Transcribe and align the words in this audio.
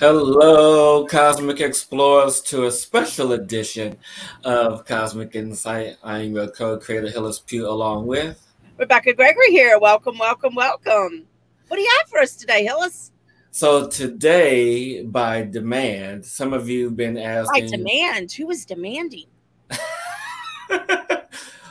Hello, 0.00 1.04
Cosmic 1.06 1.60
Explorers, 1.60 2.40
to 2.42 2.66
a 2.66 2.70
special 2.70 3.32
edition 3.32 3.96
of 4.44 4.84
Cosmic 4.84 5.34
Insight. 5.34 5.96
I'm 6.04 6.36
your 6.36 6.46
co-creator, 6.46 7.10
Hillis 7.10 7.40
Pugh, 7.40 7.68
along 7.68 8.06
with 8.06 8.40
Rebecka 8.78 9.16
Gregory 9.16 9.50
here. 9.50 9.76
Welcome, 9.80 10.16
welcome, 10.16 10.54
welcome. 10.54 11.26
What 11.66 11.78
do 11.78 11.82
you 11.82 11.90
have 11.98 12.08
for 12.08 12.20
us 12.20 12.36
today, 12.36 12.62
Hillis? 12.62 13.10
So 13.50 13.88
today, 13.88 15.02
by 15.02 15.42
demand, 15.42 16.24
some 16.24 16.52
of 16.52 16.68
you 16.68 16.84
have 16.84 16.96
been 16.96 17.18
asking. 17.18 17.64
By 17.64 17.76
demand? 17.76 18.30
Who 18.30 18.48
is 18.50 18.64
demanding? 18.64 19.26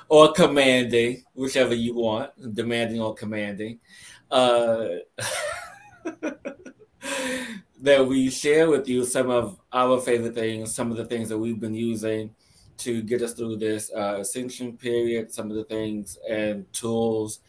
or 0.09 0.33
commanding, 0.33 1.23
whichever 1.33 1.75
you 1.75 1.95
want, 1.95 2.31
demanding 2.55 2.99
or 2.99 3.13
commanding. 3.13 3.79
Uh, 4.29 4.87
that 7.81 8.05
we 8.05 8.29
share 8.29 8.69
with 8.69 8.87
you 8.87 9.05
some 9.05 9.29
of 9.29 9.59
our 9.71 9.99
favorite 9.99 10.33
things, 10.33 10.73
some 10.73 10.91
of 10.91 10.97
the 10.97 11.05
things 11.05 11.29
that 11.29 11.37
we've 11.37 11.59
been 11.59 11.75
using 11.75 12.33
to 12.77 13.01
get 13.01 13.21
us 13.21 13.33
through 13.33 13.57
this 13.57 13.91
uh, 13.95 14.17
ascension 14.19 14.77
period, 14.77 15.31
some 15.31 15.49
of 15.49 15.57
the 15.57 15.63
things 15.63 16.17
and 16.29 16.71
tools 16.73 17.39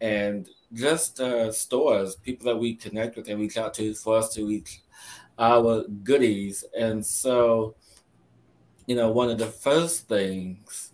and 0.00 0.48
just 0.72 1.20
uh, 1.20 1.50
stores, 1.50 2.16
people 2.16 2.46
that 2.46 2.58
we 2.58 2.74
connect 2.74 3.16
with 3.16 3.28
and 3.28 3.40
reach 3.40 3.56
out 3.56 3.74
to 3.74 3.94
for 3.94 4.18
us 4.18 4.32
to 4.34 4.46
reach 4.46 4.80
our 5.38 5.84
goodies. 6.02 6.64
And 6.78 7.04
so, 7.04 7.74
you 8.86 8.94
know, 8.96 9.10
one 9.10 9.30
of 9.30 9.38
the 9.38 9.46
first 9.46 10.08
things 10.08 10.92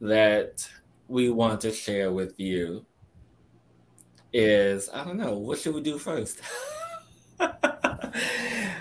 that 0.00 0.68
we 1.08 1.30
want 1.30 1.60
to 1.62 1.72
share 1.72 2.12
with 2.12 2.38
you 2.38 2.84
is 4.32 4.90
I 4.92 5.04
don't 5.04 5.16
know, 5.16 5.38
what 5.38 5.58
should 5.58 5.74
we 5.74 5.80
do 5.80 5.98
first? 5.98 6.40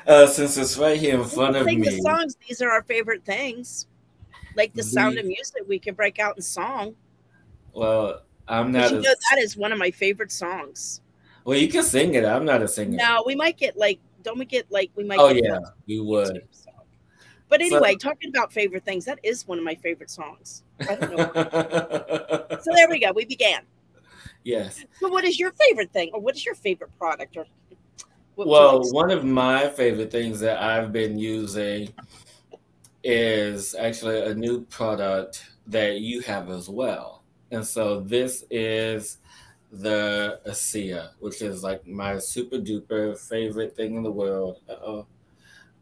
uh, 0.08 0.28
since 0.28 0.58
it's 0.58 0.78
right 0.78 1.00
here 1.00 1.20
in 1.20 1.26
front 1.26 1.56
of 1.56 1.66
me. 1.66 1.78
The 1.78 2.00
songs, 2.02 2.38
these 2.48 2.62
are 2.62 2.70
our 2.70 2.84
favorite 2.84 3.24
things. 3.26 3.88
Like 4.56 4.74
the, 4.74 4.82
the 4.82 4.88
sound 4.88 5.18
of 5.18 5.26
music, 5.26 5.64
we 5.68 5.80
can 5.80 5.96
break 5.96 6.20
out 6.20 6.38
in 6.38 6.42
song. 6.42 6.96
Well, 7.74 8.22
I'm 8.48 8.72
not. 8.72 8.92
You 8.92 9.02
know, 9.02 9.16
that 9.32 9.40
is 9.40 9.58
one 9.58 9.72
of 9.72 9.78
my 9.78 9.92
favorite 9.92 10.32
songs. 10.32 11.02
Well, 11.44 11.58
you 11.58 11.68
can 11.68 11.84
sing 11.84 12.14
it. 12.16 12.26
I'm 12.26 12.46
not 12.46 12.62
a 12.62 12.68
singer. 12.68 12.98
No, 12.98 13.24
we 13.26 13.36
might 13.36 13.58
get 13.58 13.78
like. 13.78 14.00
Don't 14.24 14.40
we 14.40 14.46
get 14.46 14.72
like 14.72 14.92
we 14.96 15.04
might? 15.04 15.20
Oh 15.20 15.30
yeah, 15.30 15.60
we 15.88 16.00
would. 16.00 16.48
But 17.48 17.62
anyway, 17.62 17.94
so, 17.94 18.10
talking 18.10 18.30
about 18.30 18.52
favorite 18.52 18.84
things, 18.84 19.06
that 19.06 19.20
is 19.22 19.48
one 19.48 19.60
of 19.60 19.64
my 19.64 19.76
favorite 19.76 20.10
songs. 20.10 20.64
so 20.82 20.88
there 22.74 22.90
we 22.90 23.00
go. 23.00 23.12
We 23.14 23.26
began. 23.26 23.62
Yes. 24.44 24.84
So, 25.00 25.10
what 25.10 25.24
is 25.24 25.40
your 25.40 25.52
favorite 25.52 25.92
thing, 25.92 26.10
or 26.14 26.20
what 26.22 26.36
is 26.36 26.46
your 26.46 26.56
favorite 26.56 26.98
product, 26.98 27.38
or 27.38 27.46
well, 28.36 28.82
one 28.92 29.12
of 29.12 29.24
my 29.24 29.68
favorite 29.70 30.12
things 30.12 30.40
that 30.42 30.62
I've 30.62 30.92
been 30.92 31.18
using 31.18 31.94
is 33.04 33.76
actually 33.76 34.22
a 34.22 34.34
new 34.34 34.62
product 34.66 35.46
that 35.68 36.00
you 36.00 36.22
have 36.22 36.50
as 36.50 36.70
well. 36.70 37.24
And 37.52 37.66
so 37.66 38.02
this 38.02 38.44
is 38.50 39.20
the 39.72 40.40
ASEA, 40.48 41.10
which 41.20 41.42
is 41.42 41.64
like 41.64 41.86
my 41.86 42.18
super 42.18 42.58
duper 42.58 43.18
favorite 43.18 43.76
thing 43.76 43.96
in 43.96 44.04
the 44.04 44.12
world. 44.12 44.60
Uh-oh. 44.70 45.06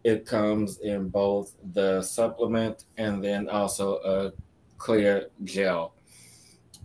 It 0.04 0.26
comes 0.26 0.80
in 0.80 1.10
both 1.10 1.54
the 1.74 2.02
supplement 2.02 2.84
and 2.98 3.24
then 3.24 3.48
also 3.50 3.96
a 4.04 4.34
clear 4.78 5.30
gel. 5.46 5.94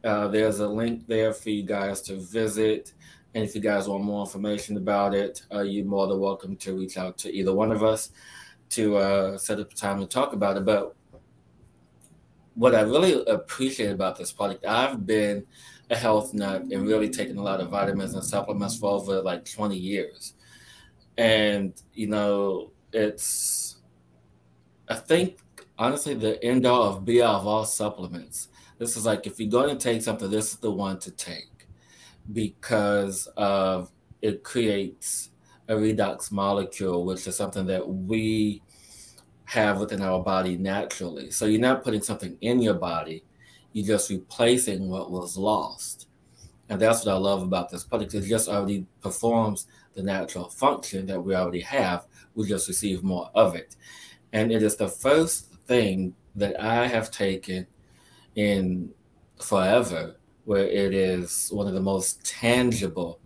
Uh, 0.04 0.28
there's 0.28 0.60
a 0.60 0.68
link 0.68 1.06
there 1.08 1.32
for 1.32 1.50
you 1.50 1.64
guys 1.64 2.00
to 2.02 2.16
visit. 2.16 2.92
And 3.34 3.44
if 3.44 3.54
you 3.54 3.60
guys 3.60 3.88
want 3.88 4.04
more 4.04 4.24
information 4.24 4.76
about 4.76 5.14
it, 5.14 5.42
uh, 5.52 5.60
you're 5.60 5.84
more 5.84 6.06
than 6.06 6.18
welcome 6.18 6.56
to 6.56 6.74
reach 6.74 6.96
out 6.96 7.18
to 7.18 7.32
either 7.32 7.54
one 7.54 7.70
of 7.70 7.82
us 7.82 8.10
to 8.70 8.96
uh, 8.96 9.38
set 9.38 9.60
up 9.60 9.70
a 9.70 9.74
time 9.74 10.00
to 10.00 10.06
talk 10.06 10.32
about 10.32 10.56
it. 10.56 10.64
But 10.64 10.94
what 12.54 12.74
I 12.74 12.80
really 12.80 13.24
appreciate 13.26 13.90
about 13.90 14.16
this 14.16 14.32
product, 14.32 14.64
I've 14.64 15.06
been 15.06 15.46
a 15.90 15.96
health 15.96 16.34
nut 16.34 16.62
and 16.62 16.86
really 16.86 17.08
taken 17.08 17.38
a 17.38 17.42
lot 17.42 17.60
of 17.60 17.70
vitamins 17.70 18.14
and 18.14 18.24
supplements 18.24 18.78
for 18.78 18.90
over 18.92 19.20
like 19.22 19.44
20 19.50 19.76
years. 19.76 20.34
And, 21.16 21.74
you 21.94 22.08
know, 22.08 22.72
it's, 22.92 23.76
I 24.88 24.94
think, 24.96 25.38
honestly, 25.78 26.14
the 26.14 26.42
end 26.44 26.66
all 26.66 26.84
of 26.84 27.04
be 27.04 27.22
all 27.22 27.40
of 27.40 27.46
all 27.46 27.64
supplements. 27.64 28.48
This 28.78 28.96
is 28.96 29.04
like, 29.04 29.26
if 29.26 29.38
you're 29.38 29.50
going 29.50 29.76
to 29.76 29.82
take 29.82 30.02
something, 30.02 30.30
this 30.30 30.52
is 30.52 30.58
the 30.58 30.70
one 30.70 30.98
to 31.00 31.10
take 31.10 31.57
because 32.32 33.28
of 33.36 33.90
it 34.22 34.42
creates 34.42 35.30
a 35.68 35.74
redox 35.74 36.32
molecule, 36.32 37.04
which 37.04 37.26
is 37.26 37.36
something 37.36 37.66
that 37.66 37.86
we 37.86 38.62
have 39.44 39.78
within 39.78 40.02
our 40.02 40.22
body 40.22 40.56
naturally. 40.56 41.30
So 41.30 41.46
you're 41.46 41.60
not 41.60 41.84
putting 41.84 42.02
something 42.02 42.36
in 42.40 42.60
your 42.60 42.74
body, 42.74 43.24
you're 43.72 43.86
just 43.86 44.10
replacing 44.10 44.88
what 44.88 45.10
was 45.10 45.36
lost. 45.36 46.08
And 46.68 46.80
that's 46.80 47.04
what 47.04 47.14
I 47.14 47.16
love 47.16 47.42
about 47.42 47.70
this 47.70 47.84
product. 47.84 48.14
It 48.14 48.22
just 48.22 48.48
already 48.48 48.86
performs 49.00 49.66
the 49.94 50.02
natural 50.02 50.50
function 50.50 51.06
that 51.06 51.20
we 51.20 51.34
already 51.34 51.60
have. 51.60 52.06
We 52.34 52.46
just 52.46 52.68
receive 52.68 53.02
more 53.02 53.30
of 53.34 53.54
it. 53.54 53.76
And 54.34 54.52
it 54.52 54.62
is 54.62 54.76
the 54.76 54.88
first 54.88 55.54
thing 55.66 56.14
that 56.34 56.60
I 56.62 56.86
have 56.86 57.10
taken 57.10 57.66
in 58.34 58.90
forever 59.40 60.17
where 60.48 60.66
it 60.66 60.94
is 60.94 61.50
one 61.52 61.66
of 61.66 61.74
the 61.74 61.80
most 61.80 62.24
tangible, 62.24 63.20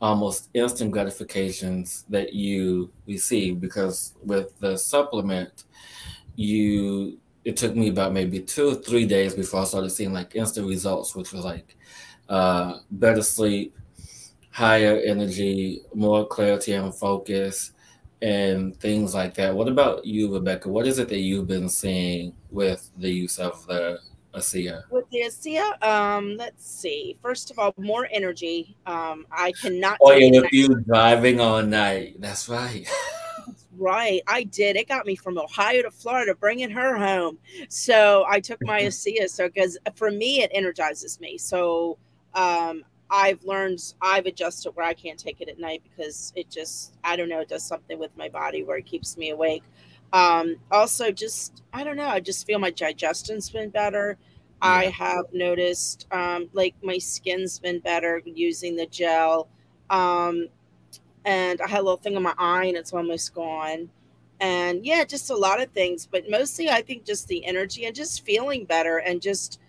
almost 0.00 0.48
instant 0.52 0.90
gratifications 0.90 2.04
that 2.08 2.32
you 2.32 2.90
receive. 3.06 3.60
Because 3.60 4.14
with 4.24 4.58
the 4.58 4.76
supplement, 4.76 5.62
you 6.34 7.18
it 7.44 7.56
took 7.56 7.76
me 7.76 7.88
about 7.90 8.12
maybe 8.12 8.40
two 8.40 8.70
or 8.70 8.74
three 8.74 9.06
days 9.06 9.32
before 9.32 9.60
I 9.60 9.64
started 9.64 9.90
seeing 9.90 10.12
like 10.12 10.34
instant 10.34 10.66
results, 10.66 11.14
which 11.14 11.32
was 11.32 11.44
like 11.44 11.76
uh, 12.28 12.78
better 12.90 13.22
sleep, 13.22 13.76
higher 14.50 15.00
energy, 15.06 15.82
more 15.94 16.26
clarity 16.26 16.72
and 16.72 16.92
focus, 16.92 17.70
and 18.22 18.76
things 18.80 19.14
like 19.14 19.34
that. 19.34 19.54
What 19.54 19.68
about 19.68 20.04
you, 20.04 20.28
Rebecka? 20.30 20.66
What 20.66 20.88
is 20.88 20.98
it 20.98 21.08
that 21.10 21.20
you've 21.20 21.46
been 21.46 21.68
seeing 21.68 22.34
with 22.50 22.90
the 22.98 23.12
use 23.12 23.38
of 23.38 23.64
the 23.68 24.00
ASEA? 24.36 24.82
With 24.90 25.08
the 25.10 25.22
ASEA, 25.22 25.82
um, 25.82 26.36
let's 26.36 26.66
see. 26.66 27.16
First 27.20 27.50
of 27.50 27.58
all, 27.58 27.74
more 27.78 28.08
energy. 28.10 28.76
Um, 28.86 29.26
I 29.30 29.52
cannot. 29.60 29.98
Oh 30.00 30.12
yeah, 30.12 30.40
with 30.40 30.52
you 30.52 30.74
driving 30.82 31.40
all 31.40 31.62
night. 31.62 32.20
That's 32.20 32.48
right. 32.48 32.86
right. 33.78 34.22
I 34.26 34.44
did. 34.44 34.76
It 34.76 34.88
got 34.88 35.06
me 35.06 35.16
from 35.16 35.38
Ohio 35.38 35.82
to 35.82 35.90
Florida, 35.90 36.34
bringing 36.34 36.70
her 36.70 36.96
home. 36.96 37.38
So 37.68 38.24
I 38.28 38.40
took 38.40 38.58
my 38.62 38.82
ASEA. 38.82 39.28
So 39.28 39.48
because 39.48 39.78
for 39.94 40.10
me, 40.10 40.42
it 40.42 40.50
energizes 40.52 41.20
me. 41.20 41.38
So 41.38 41.98
um, 42.34 42.84
I've 43.10 43.42
learned, 43.44 43.94
I've 44.02 44.26
adjusted 44.26 44.72
where 44.72 44.86
I 44.86 44.94
can't 44.94 45.18
take 45.18 45.40
it 45.40 45.48
at 45.48 45.58
night 45.58 45.82
because 45.84 46.32
it 46.36 46.50
just, 46.50 46.94
I 47.04 47.16
don't 47.16 47.28
know, 47.28 47.40
it 47.40 47.48
does 47.48 47.62
something 47.62 47.98
with 47.98 48.16
my 48.16 48.28
body 48.28 48.62
where 48.64 48.76
it 48.76 48.86
keeps 48.86 49.16
me 49.16 49.30
awake. 49.30 49.62
Um, 50.12 50.56
also, 50.70 51.10
just 51.10 51.62
I 51.72 51.84
don't 51.84 51.96
know. 51.96 52.08
I 52.08 52.20
just 52.20 52.46
feel 52.46 52.58
my 52.58 52.70
digestion's 52.70 53.50
been 53.50 53.70
better. 53.70 54.16
Yeah. 54.62 54.68
I 54.68 54.84
have 54.86 55.26
noticed 55.32 56.06
um, 56.10 56.48
like 56.52 56.74
my 56.82 56.98
skin's 56.98 57.58
been 57.58 57.80
better 57.80 58.22
using 58.24 58.76
the 58.76 58.86
gel. 58.86 59.48
Um, 59.90 60.48
and 61.24 61.60
I 61.60 61.68
had 61.68 61.80
a 61.80 61.82
little 61.82 61.98
thing 61.98 62.16
on 62.16 62.22
my 62.22 62.34
eye 62.38 62.66
and 62.66 62.76
it's 62.76 62.92
almost 62.92 63.34
gone. 63.34 63.90
And 64.40 64.84
yeah, 64.84 65.04
just 65.04 65.30
a 65.30 65.36
lot 65.36 65.60
of 65.60 65.70
things, 65.70 66.06
but 66.06 66.30
mostly 66.30 66.70
I 66.70 66.82
think 66.82 67.04
just 67.04 67.26
the 67.28 67.44
energy 67.44 67.84
and 67.86 67.94
just 67.94 68.24
feeling 68.24 68.64
better 68.64 68.98
and 68.98 69.20
just, 69.20 69.60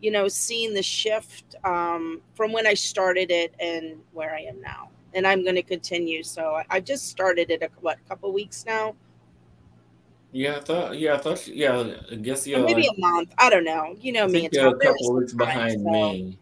you 0.00 0.10
know, 0.10 0.28
seeing 0.28 0.74
the 0.74 0.82
shift 0.82 1.56
um, 1.64 2.20
from 2.34 2.52
when 2.52 2.66
I 2.66 2.74
started 2.74 3.30
it 3.30 3.54
and 3.58 4.00
where 4.12 4.34
I 4.34 4.40
am 4.40 4.60
now. 4.60 4.90
And 5.14 5.26
I'm 5.26 5.42
going 5.42 5.54
to 5.54 5.62
continue. 5.62 6.22
So 6.22 6.54
I, 6.54 6.64
I 6.68 6.80
just 6.80 7.08
started 7.08 7.50
it 7.50 7.62
a 7.62 7.70
what, 7.80 7.98
couple 8.08 8.32
weeks 8.32 8.64
now 8.66 8.94
yeah, 10.36 10.56
I 10.56 10.60
thought. 10.60 10.98
Yeah, 10.98 11.14
I 11.14 11.16
thought. 11.16 11.48
Yeah, 11.48 11.94
I 12.12 12.14
guess 12.16 12.46
you're 12.46 12.62
maybe 12.62 12.82
like, 12.82 12.98
a 12.98 13.00
month. 13.00 13.34
I 13.38 13.48
don't 13.48 13.64
know. 13.64 13.96
You 13.98 14.12
know 14.12 14.24
I 14.24 14.26
me. 14.26 14.48
You're 14.52 14.76
a 14.76 14.78
couple 14.78 15.14
weeks 15.14 15.32
behind 15.32 15.80
so. 15.80 15.90
me. 15.90 16.38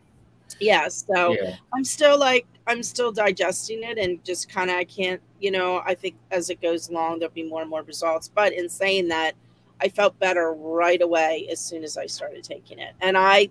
Yeah, 0.58 0.88
so 0.88 1.32
yeah. 1.32 1.56
I'm 1.73 1.85
still 1.85 2.19
like 2.19 2.44
I'm 2.67 2.82
still 2.82 3.12
digesting 3.12 3.85
it 3.85 3.99
and 3.99 4.23
just 4.25 4.49
kind 4.49 4.69
of 4.69 4.76
I 4.76 4.85
can't. 4.85 5.20
You 5.41 5.52
know, 5.52 5.81
I 5.87 5.94
think 5.94 6.17
as 6.32 6.50
it 6.50 6.61
goes 6.61 6.88
along 6.88 7.20
there'll 7.20 7.32
be 7.32 7.44
more 7.44 7.61
and 7.61 7.70
more 7.70 7.82
results. 7.82 8.29
But 8.29 8.52
in 8.52 8.69
saying 8.69 9.06
that, 9.08 9.35
I 9.81 9.88
felt 9.88 10.19
better 10.19 10.52
right 10.55 11.00
away 11.00 11.47
as 11.49 11.61
soon 11.61 11.85
as 11.85 11.97
I 11.97 12.06
started 12.06 12.43
taking 12.43 12.81
it, 12.81 12.94
and 13.00 13.17
I, 13.17 13.49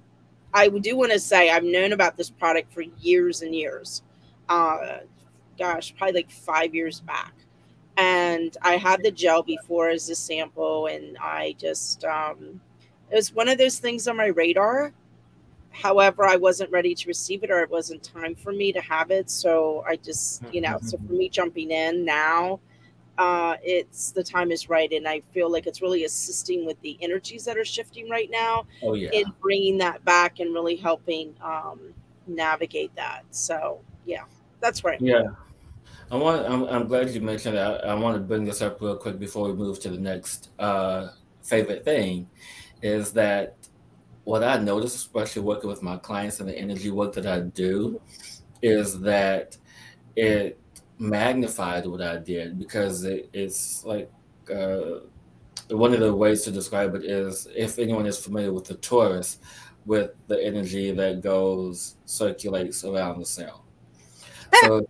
I 0.54 0.68
do 0.68 0.98
want 0.98 1.14
to 1.14 1.20
say 1.20 1.52
I've 1.52 1.64
known 1.64 1.94
about 1.94 2.18
this 2.18 2.30
product 2.30 2.74
for 2.74 2.82
years 2.82 3.44
and 3.44 3.56
years. 3.56 4.04
Uh, 4.50 5.00
gosh, 5.58 5.96
probably 5.96 6.16
like 6.16 6.32
five 6.32 6.76
years 6.76 7.00
back 7.00 7.34
and 7.98 8.56
I 8.62 8.78
had 8.78 9.04
the 9.04 9.12
gel 9.12 9.44
before 9.44 9.90
as 9.90 10.10
a 10.10 10.16
sample, 10.16 10.88
and 10.88 11.18
I 11.18 11.56
just 11.60 12.04
um, 12.06 12.60
it 13.12 13.16
was 13.16 13.34
one 13.34 13.50
of 13.50 13.58
those 13.58 13.80
things 13.80 14.08
on 14.08 14.18
my 14.18 14.28
radar. 14.28 14.94
However, 15.72 16.26
I 16.26 16.36
wasn't 16.36 16.72
ready 16.72 16.94
to 16.94 17.08
receive 17.08 17.44
it, 17.44 17.52
or 17.52 17.62
it 17.62 17.70
wasn't 17.70 18.04
time 18.04 18.36
for 18.36 18.52
me 18.52 18.72
to 18.74 18.82
have 18.82 19.12
it. 19.12 19.30
So 19.30 19.84
I 19.88 19.96
just, 19.96 20.44
you 20.52 20.62
know, 20.62 20.78
so 20.84 20.98
for 20.98 21.14
me 21.14 21.30
jumping 21.30 21.72
in 21.72 22.06
now, 22.06 22.60
uh, 23.18 23.58
it's 23.64 24.12
the 24.12 24.24
time 24.24 24.52
is 24.52 24.70
right, 24.70 24.92
and 24.92 25.08
I 25.08 25.22
feel 25.32 25.52
like 25.52 25.68
it's 25.68 25.82
really 25.82 26.04
assisting 26.04 26.66
with 26.66 26.80
the 26.82 26.98
energies 27.02 27.46
that 27.46 27.58
are 27.58 27.66
shifting 27.66 28.10
right 28.10 28.30
now. 28.32 28.66
Oh 28.82 28.94
yeah, 28.94 29.10
in 29.12 29.26
bringing 29.42 29.78
that 29.80 30.04
back 30.06 30.40
and 30.40 30.54
really 30.54 30.76
helping 30.76 31.36
um, 31.44 31.80
navigate 32.28 32.96
that. 32.96 33.24
So 33.32 33.82
yeah, 34.06 34.24
that's 34.60 34.84
right. 34.84 35.00
Yeah. 35.00 35.30
I 36.12 36.16
want. 36.16 36.46
I'm, 36.46 36.64
I'm 36.66 36.88
glad 36.88 37.10
you 37.10 37.22
mentioned 37.22 37.58
that. 37.58 37.86
I 37.86 37.94
want 37.96 38.16
to 38.18 38.22
bring 38.22 38.46
this 38.46 38.62
up 38.62 38.82
real 38.82 38.98
quick 38.98 39.20
before 39.20 39.48
we 39.48 39.54
move 39.54 39.80
to 39.82 39.90
the 39.90 39.98
next 39.98 40.50
uh, 40.60 41.10
favorite 41.42 41.84
thing. 41.84 42.30
Is 42.82 43.14
that 43.14 43.58
what 44.24 44.44
I 44.44 44.58
notice, 44.58 44.96
especially 44.96 45.42
working 45.44 45.70
with 45.70 45.82
my 45.82 45.98
clients 45.98 46.40
and 46.40 46.50
the 46.50 46.58
energy 46.58 46.92
work 46.92 47.14
that 47.14 47.26
I 47.26 47.42
do, 47.42 48.02
is 48.62 49.00
that 49.02 49.58
it 50.16 50.60
magnified 51.00 51.86
what 51.88 52.02
I 52.02 52.18
did 52.18 52.60
because 52.60 53.04
it, 53.04 53.30
it's 53.34 53.84
like 53.84 54.12
uh, 54.54 55.00
one 55.70 55.94
of 55.94 56.00
the 56.00 56.14
ways 56.16 56.44
to 56.44 56.52
describe 56.52 56.96
it 56.96 57.06
is 57.06 57.48
if 57.56 57.80
anyone 57.80 58.06
is 58.06 58.20
familiar 58.20 58.54
with 58.54 58.66
the 58.66 58.76
torus, 58.76 59.38
with 59.86 60.12
the 60.28 60.42
energy 60.44 60.92
that 60.92 61.22
goes 61.22 61.98
circulates 62.06 62.84
around 62.86 63.20
the 63.20 63.26
cell. 63.26 63.66
So 64.64 64.86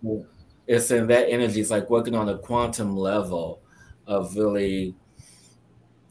it's 0.66 0.90
in 0.90 1.06
that 1.08 1.28
energy. 1.28 1.60
It's 1.60 1.70
like 1.70 1.90
working 1.90 2.14
on 2.14 2.28
a 2.28 2.38
quantum 2.38 2.96
level 2.96 3.60
of 4.06 4.36
really 4.36 4.94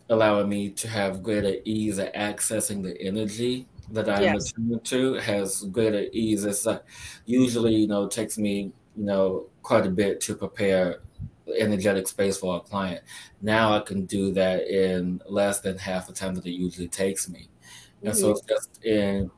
allowing 0.10 0.50
me 0.50 0.70
to 0.70 0.88
have 0.88 1.24
greater 1.24 1.56
ease 1.64 2.00
at 2.00 2.14
accessing 2.14 2.84
the 2.84 3.00
energy 3.02 3.68
that 3.92 4.10
I'm 4.10 4.22
yes. 4.22 4.52
attuned 4.52 4.84
to 4.86 5.14
has 5.16 5.64
greater 5.66 6.06
ease. 6.12 6.46
It's 6.46 6.66
like 6.66 6.84
usually, 7.26 7.76
you 7.76 7.88
know, 7.88 8.08
takes 8.08 8.38
me, 8.38 8.72
you 8.96 9.06
know, 9.06 9.48
quite 9.62 9.86
a 9.86 9.90
bit 9.90 10.22
to 10.22 10.36
prepare 10.36 11.00
energetic 11.58 12.08
space 12.08 12.38
for 12.38 12.58
a 12.58 12.60
client. 12.60 13.04
Now 13.42 13.76
I 13.76 13.80
can 13.82 14.06
do 14.06 14.32
that 14.34 14.68
in 14.68 15.22
less 15.28 15.60
than 15.60 15.78
half 15.78 16.08
the 16.08 16.14
time 16.14 16.36
that 16.36 16.46
it 16.46 16.52
usually 16.52 16.88
takes 16.88 17.30
me. 17.30 17.50
Mm-hmm. 17.98 18.08
And 18.08 18.18
so 18.18 18.28
mm-hmm. 18.28 18.38
it's 18.38 18.46
just 18.46 18.84
in 18.86 19.32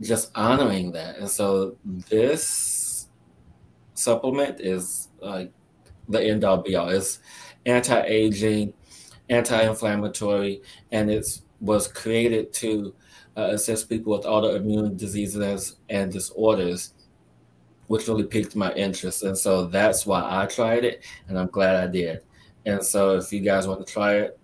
just 0.00 0.30
honoring 0.34 0.92
that. 0.92 1.18
And 1.18 1.28
so 1.28 1.76
this 2.08 2.69
supplement 4.00 4.60
is 4.60 5.08
like 5.20 5.52
the 6.08 6.22
end 6.22 6.44
all 6.44 6.58
be 6.58 6.74
all. 6.76 6.88
It's 6.88 7.20
anti-aging, 7.66 8.72
anti-inflammatory, 9.28 10.62
and 10.92 11.10
it 11.10 11.26
was 11.60 11.86
created 11.86 12.52
to 12.54 12.94
uh, 13.36 13.50
assist 13.52 13.88
people 13.88 14.12
with 14.16 14.26
autoimmune 14.26 14.96
diseases 14.96 15.76
and 15.88 16.10
disorders, 16.10 16.94
which 17.86 18.08
really 18.08 18.24
piqued 18.24 18.56
my 18.56 18.72
interest. 18.74 19.22
And 19.22 19.36
so 19.36 19.66
that's 19.66 20.06
why 20.06 20.26
I 20.28 20.46
tried 20.46 20.84
it, 20.84 21.04
and 21.28 21.38
I'm 21.38 21.48
glad 21.48 21.76
I 21.76 21.86
did. 21.86 22.22
And 22.66 22.84
so 22.84 23.16
if 23.16 23.32
you 23.32 23.40
guys 23.40 23.66
want 23.66 23.86
to 23.86 23.92
try 23.92 24.14
it 24.14 24.38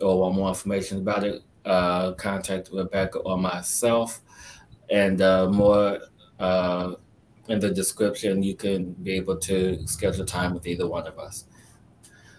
or 0.00 0.20
want 0.20 0.34
more 0.36 0.48
information 0.48 0.98
about 0.98 1.24
it, 1.24 1.42
uh, 1.64 2.12
contact 2.12 2.70
Rebecka 2.70 3.20
or 3.24 3.36
myself. 3.36 4.20
And 4.90 5.20
uh, 5.20 5.48
more 5.48 6.00
uh, 6.40 6.94
in 7.50 7.58
the 7.58 7.70
description, 7.70 8.42
you 8.42 8.54
can 8.54 8.92
be 8.92 9.12
able 9.14 9.36
to 9.38 9.86
schedule 9.86 10.24
time 10.24 10.54
with 10.54 10.66
either 10.66 10.86
one 10.86 11.06
of 11.06 11.18
us. 11.18 11.46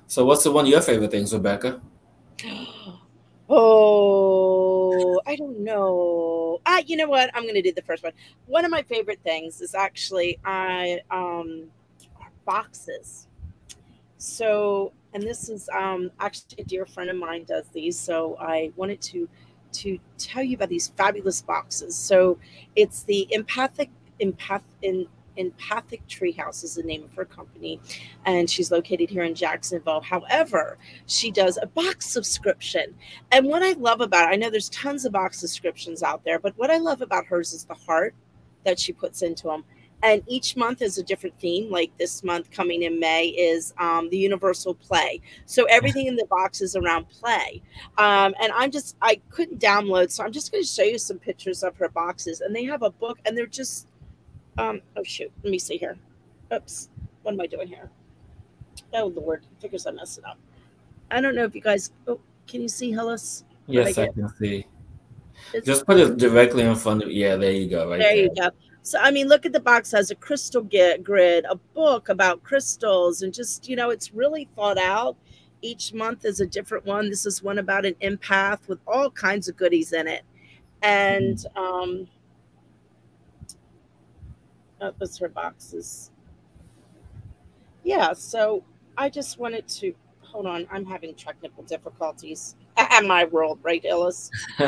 So, 0.08 0.25
what's 0.25 0.44
the 0.44 0.52
one 0.52 0.66
of 0.66 0.72
your 0.72 0.81
favorite 0.81 1.12
things, 1.12 1.34
Rebecka? 1.34 1.81
Oh, 3.54 5.19
I 5.28 5.36
don't 5.36 5.60
know. 5.60 6.62
Ah, 6.66 6.81
you 6.88 6.96
know 6.96 7.10
what? 7.10 7.30
I'm 7.34 7.44
to 7.46 7.62
do 7.62 7.74
the 7.74 7.81
first 7.81 8.02
one. 8.02 8.13
One 8.46 8.63
of 8.63 8.72
my 8.72 8.81
favorite 8.81 9.19
things 9.25 9.60
is 9.60 9.75
actually 9.75 10.40
I 10.46 11.02
um 11.12 11.66
boxes. 12.46 13.28
So, 14.18 14.94
and 15.14 15.22
this 15.22 15.50
is 15.50 15.68
um 15.78 16.12
actually 16.22 16.62
a 16.62 16.64
dear 16.64 16.86
friend 16.86 17.10
of 17.10 17.18
mine 17.18 17.44
does 17.44 17.66
these, 17.74 18.00
so 18.00 18.38
I 18.40 18.72
wanted 18.78 19.02
to 19.02 19.28
to 19.74 20.00
tell 20.18 20.44
you 20.44 20.56
about 20.56 20.69
these 20.69 20.88
fabulous 20.96 21.42
boxes. 21.42 21.94
So, 21.94 22.38
it's 22.78 23.04
the 23.04 23.28
empathic 23.34 23.90
empath 24.21 24.62
in 24.81 25.07
Empathic 25.38 26.06
Treehouse 26.07 26.63
is 26.63 26.75
the 26.75 26.83
name 26.83 27.03
of 27.03 27.13
her 27.13 27.25
company, 27.25 27.79
and 28.25 28.50
she's 28.50 28.71
located 28.71 29.09
here 29.09 29.23
in 29.23 29.33
Jacksonville. 29.33 30.01
However, 30.01 30.77
she 31.07 31.31
does 31.31 31.57
a 31.62 31.68
box 31.68 32.06
subscription. 32.07 32.94
And 33.31 33.47
what 33.47 33.63
I 33.63 33.73
love 33.73 34.01
about 34.01 34.29
it, 34.29 34.33
I 34.33 34.35
know 34.35 34.50
there's 34.50 34.69
tons 34.69 35.06
of 35.06 35.13
box 35.13 35.39
subscriptions 35.39 36.03
out 36.03 36.23
there, 36.25 36.39
but 36.39 36.53
what 36.57 36.69
I 36.69 36.77
love 36.77 37.01
about 37.01 37.25
hers 37.25 37.53
is 37.53 37.63
the 37.63 37.73
heart 37.73 38.13
that 38.65 38.79
she 38.79 38.94
puts 38.94 39.21
into 39.21 39.47
them. 39.47 39.63
And 40.03 40.23
each 40.27 40.57
month 40.57 40.81
is 40.81 40.97
a 40.97 41.03
different 41.03 41.39
theme. 41.39 41.69
Like 41.69 41.95
this 42.00 42.23
month 42.23 42.50
coming 42.50 42.81
in 42.83 43.00
May 43.00 43.27
is 43.27 43.71
um, 43.77 44.09
the 44.09 44.18
universal 44.18 44.73
play. 44.73 45.21
So 45.45 45.65
everything 45.65 46.07
in 46.07 46.15
the 46.15 46.25
box 46.25 46.59
is 46.59 46.75
around 46.75 47.07
play. 47.09 47.62
Um, 48.00 48.33
and 48.41 48.51
I'm 48.56 48.71
just, 48.71 48.97
I 49.03 49.21
couldn't 49.29 49.59
download. 49.59 50.09
So 50.09 50.23
I'm 50.23 50.31
just 50.31 50.51
going 50.51 50.63
to 50.63 50.68
show 50.68 50.81
you 50.81 50.97
some 50.97 51.19
pictures 51.19 51.62
of 51.62 51.77
her 51.77 51.88
boxes. 51.88 52.41
And 52.41 52.56
they 52.56 52.63
have 52.63 52.81
a 52.81 52.89
book 52.89 53.19
and 53.25 53.38
they're 53.38 53.45
just, 53.45 53.91
um, 54.57 54.81
oh 54.95 55.03
shoot, 55.03 55.31
let 55.44 55.51
me 55.51 55.59
see 55.59 55.77
here. 55.77 55.98
Oops, 56.53 56.89
what 57.24 57.33
am 57.33 57.42
I 57.42 57.48
doing 57.48 57.68
here? 57.68 57.89
Oh 58.94 59.07
Lord, 59.07 59.45
figures 59.59 59.86
I 59.88 59.92
messed 59.92 60.18
it 60.18 60.25
up. 60.25 60.38
I 61.09 61.21
don't 61.21 61.36
know 61.36 61.44
if 61.44 61.56
you 61.56 61.62
guys. 61.62 61.92
Oh, 62.07 62.19
can 62.48 62.62
you 62.62 62.68
see 62.68 62.92
Hillis? 62.92 63.44
Yes, 63.68 63.98
I, 63.98 64.03
I, 64.03 64.07
can 64.07 64.30
see. 64.38 64.65
It's, 65.53 65.65
Just 65.65 65.86
put 65.86 66.00
it 66.00 66.18
directly 66.18 66.63
in 66.63 66.75
front 66.75 67.03
of. 67.03 67.12
Yeah, 67.12 67.36
there 67.36 67.51
you 67.51 67.69
go. 67.69 67.89
Right 67.89 68.00
there, 68.00 68.15
there, 68.15 68.24
you 68.24 68.36
go. 68.36 68.50
So 68.83 69.00
I 69.00 69.12
mean, 69.12 69.27
look 69.27 69.45
at 69.45 69.53
the 69.53 69.59
box 69.59 69.92
has 69.92 70.12
a 70.12 70.15
crystal 70.15 70.68
grid, 71.04 71.45
a 71.50 71.56
book 71.56 72.09
about 72.09 72.44
crystals, 72.44 73.21
and 73.21 73.33
just 73.33 73.69
you 73.69 73.75
know, 73.75 73.89
it's 73.89 74.13
really 74.13 74.50
thought 74.56 74.77
out. 74.77 75.15
Each 75.62 75.94
month 75.94 76.25
is 76.25 76.39
a 76.39 76.45
different 76.45 76.86
one. 76.86 77.09
This 77.09 77.25
is 77.25 77.44
one 77.44 77.59
about 77.59 77.86
an 77.86 77.94
empath 78.01 78.68
with 78.68 78.80
all 78.88 79.12
kinds 79.12 79.47
of 79.47 79.56
goodies 79.56 79.94
in 79.94 80.07
it, 80.07 80.24
and 80.81 81.38
mm-hmm. 81.38 81.57
um, 81.57 82.07
that 84.81 85.00
was 85.00 85.18
her 85.19 85.30
boxes. 85.30 86.11
Yeah, 87.83 88.14
so 88.14 88.64
I 88.97 89.09
just 89.09 89.40
wanted 89.40 89.68
to 89.68 89.94
hold 90.19 90.47
on. 90.47 90.68
I'm 90.71 90.85
having 90.85 91.14
technical 91.14 91.64
difficulties 91.64 92.56
at 92.78 93.06
my 93.06 93.26
world, 93.26 93.59
right, 93.61 93.81
Hillis? 93.83 94.30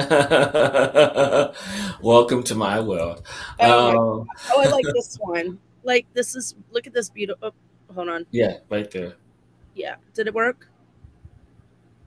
Welcome 2.01 2.43
to 2.43 2.55
my 2.55 2.79
world. 2.79 3.24
Oh, 3.60 4.20
um, 4.20 4.27
oh, 4.51 4.62
I 4.62 4.70
like 4.70 4.86
this 4.93 5.17
one. 5.20 5.60
Like 5.84 6.05
this 6.13 6.36
is 6.36 6.55
look 6.72 6.88
at 6.88 6.93
this 6.93 7.10
beautiful. 7.10 7.50
Oh, 7.89 7.93
hold 7.93 8.10
on. 8.10 8.25
Yeah, 8.32 8.58
right 8.70 8.89
there. 8.89 9.15
Yeah, 9.74 9.96
did 10.13 10.27
it 10.27 10.34
work? 10.34 10.70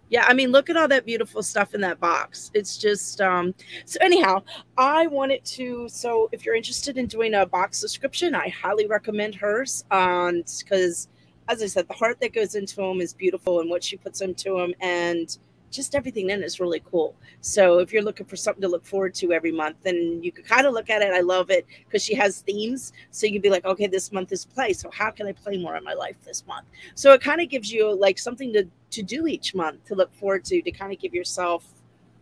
Yeah 0.09 0.25
i 0.29 0.35
mean 0.35 0.51
look 0.51 0.71
at 0.71 0.77
all 0.77 0.89
that 0.89 1.05
beautiful 1.05 1.43
stuff 1.43 1.75
in 1.75 1.81
that 1.81 1.99
box 2.01 2.51
it's 2.55 2.77
just 2.77 3.21
um 3.21 3.55
so 3.85 3.99
anyhow 4.01 4.43
i 4.77 5.07
wanted 5.07 5.45
to 5.45 5.89
so 5.89 6.29
if 6.33 6.45
you're 6.45 6.55
interested 6.55 6.97
in 6.99 7.07
doing 7.07 7.35
a 7.35 7.47
box 7.47 7.79
subscription 7.79 8.35
i 8.35 8.49
highly 8.49 8.87
recommend 8.87 9.35
hers 9.35 9.85
um 9.91 10.43
because 10.59 11.09
as 11.49 11.63
i 11.63 11.67
said 11.67 11.87
the 11.89 11.95
heart 11.95 12.21
that 12.21 12.33
goes 12.33 12.55
into 12.55 12.77
them 12.77 13.01
is 13.01 13.15
beautiful 13.15 13.61
and 13.61 13.71
what 13.71 13.83
she 13.83 13.97
puts 13.97 14.21
into 14.21 14.57
them 14.57 14.73
and 14.81 15.39
just 15.71 15.95
everything 15.95 16.31
in 16.31 16.43
it 16.43 16.45
is 16.45 16.61
really 16.61 16.83
cool. 16.91 17.15
So 17.41 17.79
if 17.79 17.93
you're 17.93 18.03
looking 18.03 18.27
for 18.27 18.37
something 18.37 18.63
to 18.63 18.69
look 18.69 18.85
forward 18.85 19.15
to 19.17 19.33
every 19.33 19.53
month, 19.53 19.77
then 19.83 20.21
you 20.23 20.33
could 20.33 20.47
kind 20.47 20.67
of 20.67 20.73
look 20.73 20.91
at 20.91 21.03
it. 21.03 21.13
I 21.13 21.21
love 21.21 21.51
it 21.51 21.67
because 21.85 22.03
she 22.03 22.15
has 22.15 22.41
themes. 22.41 22.93
So 23.11 23.27
you 23.27 23.35
would 23.35 23.43
be 23.43 23.51
like, 23.51 23.65
okay, 23.65 23.87
this 23.87 24.13
month 24.13 24.33
is 24.33 24.45
play. 24.45 24.73
So 24.73 24.91
how 24.91 25.11
can 25.11 25.27
I 25.27 25.33
play 25.33 25.59
more 25.59 25.77
in 25.77 25.85
my 25.85 25.95
life 25.95 26.17
this 26.25 26.47
month? 26.47 26.67
So 26.95 27.13
it 27.13 27.21
kind 27.21 27.41
of 27.41 27.49
gives 27.49 27.71
you 27.71 27.95
like 27.95 28.19
something 28.19 28.53
to 28.55 28.67
to 28.97 29.03
do 29.03 29.27
each 29.27 29.55
month 29.55 29.85
to 29.87 29.95
look 29.95 30.13
forward 30.15 30.45
to 30.47 30.61
to 30.61 30.71
kind 30.71 30.93
of 30.93 30.99
give 30.99 31.15
yourself 31.15 31.65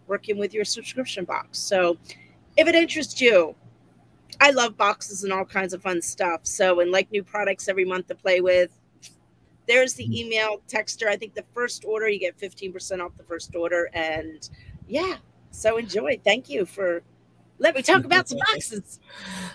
working 0.07 0.38
with 0.38 0.52
your 0.52 0.64
subscription 0.64 1.25
box. 1.25 1.59
So 1.59 1.97
if 2.57 2.69
it 2.69 2.75
interests 2.75 3.21
you, 3.21 3.54
I 4.40 4.50
love 4.50 4.76
boxes 4.76 5.25
and 5.25 5.33
all 5.33 5.45
kinds 5.45 5.73
of 5.73 5.83
fun 5.83 6.02
stuff. 6.02 6.40
So 6.43 6.81
and 6.81 6.90
like 6.90 7.11
new 7.11 7.25
products 7.25 7.69
every 7.69 7.85
month 7.85 8.09
to 8.09 8.14
play 8.14 8.40
with 8.40 8.71
there's 9.66 9.95
the 9.95 10.04
mm-hmm. 10.04 10.14
email 10.14 10.62
texter. 10.69 11.09
I 11.09 11.16
think 11.16 11.35
the 11.35 11.45
first 11.52 11.85
order 11.85 12.09
you 12.09 12.19
get 12.19 12.38
15% 12.38 13.00
off 13.00 13.16
the 13.16 13.25
first 13.25 13.54
order. 13.54 13.88
And 13.93 14.49
yeah, 14.87 15.16
so 15.50 15.76
enjoy. 15.76 16.21
Thank 16.25 16.49
you 16.49 16.66
for 16.66 17.02
let 17.59 17.75
me 17.75 17.83
talk 17.83 18.05
about 18.05 18.29
some 18.29 18.39
boxes. 18.53 19.01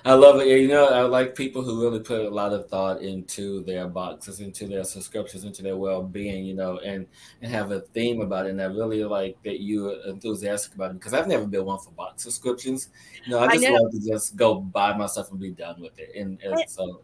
I 0.06 0.14
love 0.14 0.40
it. 0.42 0.48
You 0.48 0.68
know, 0.68 0.88
I 0.88 1.02
like 1.02 1.36
people 1.36 1.62
who 1.62 1.82
really 1.82 2.00
put 2.00 2.26
a 2.26 2.30
lot 2.30 2.54
of 2.54 2.70
thought 2.70 3.02
into 3.02 3.64
their 3.64 3.88
boxes, 3.88 4.40
into 4.40 4.68
their 4.68 4.84
subscriptions, 4.84 5.44
into 5.44 5.62
their 5.62 5.78
well-being. 5.78 6.46
You 6.46 6.56
know, 6.56 6.80
and 6.80 7.08
and 7.42 7.52
have 7.52 7.72
a 7.72 7.82
theme 7.82 8.22
about 8.22 8.46
it. 8.46 8.52
And 8.52 8.62
I 8.62 8.66
really 8.66 9.04
like 9.04 9.38
that 9.44 9.60
you 9.60 9.90
are 9.90 10.08
enthusiastic 10.08 10.76
about 10.76 10.92
it 10.92 11.00
because 11.00 11.14
I've 11.14 11.28
never 11.28 11.46
been 11.46 11.66
one 11.66 11.80
for 11.80 11.92
box 11.92 12.24
subscriptions. 12.24 12.90
You 13.26 13.32
know, 13.32 13.40
I 13.40 13.54
just 13.54 13.66
I 13.66 13.72
love 13.72 13.92
to 13.92 14.00
just 14.00 14.36
go 14.36 14.56
buy 14.56 14.96
my 14.96 15.08
stuff 15.08 15.32
and 15.32 15.40
be 15.40 15.52
done 15.52 15.82
with 15.82 15.98
it. 15.98 16.16
And, 16.16 16.42
and 16.42 16.70
so. 16.70 17.02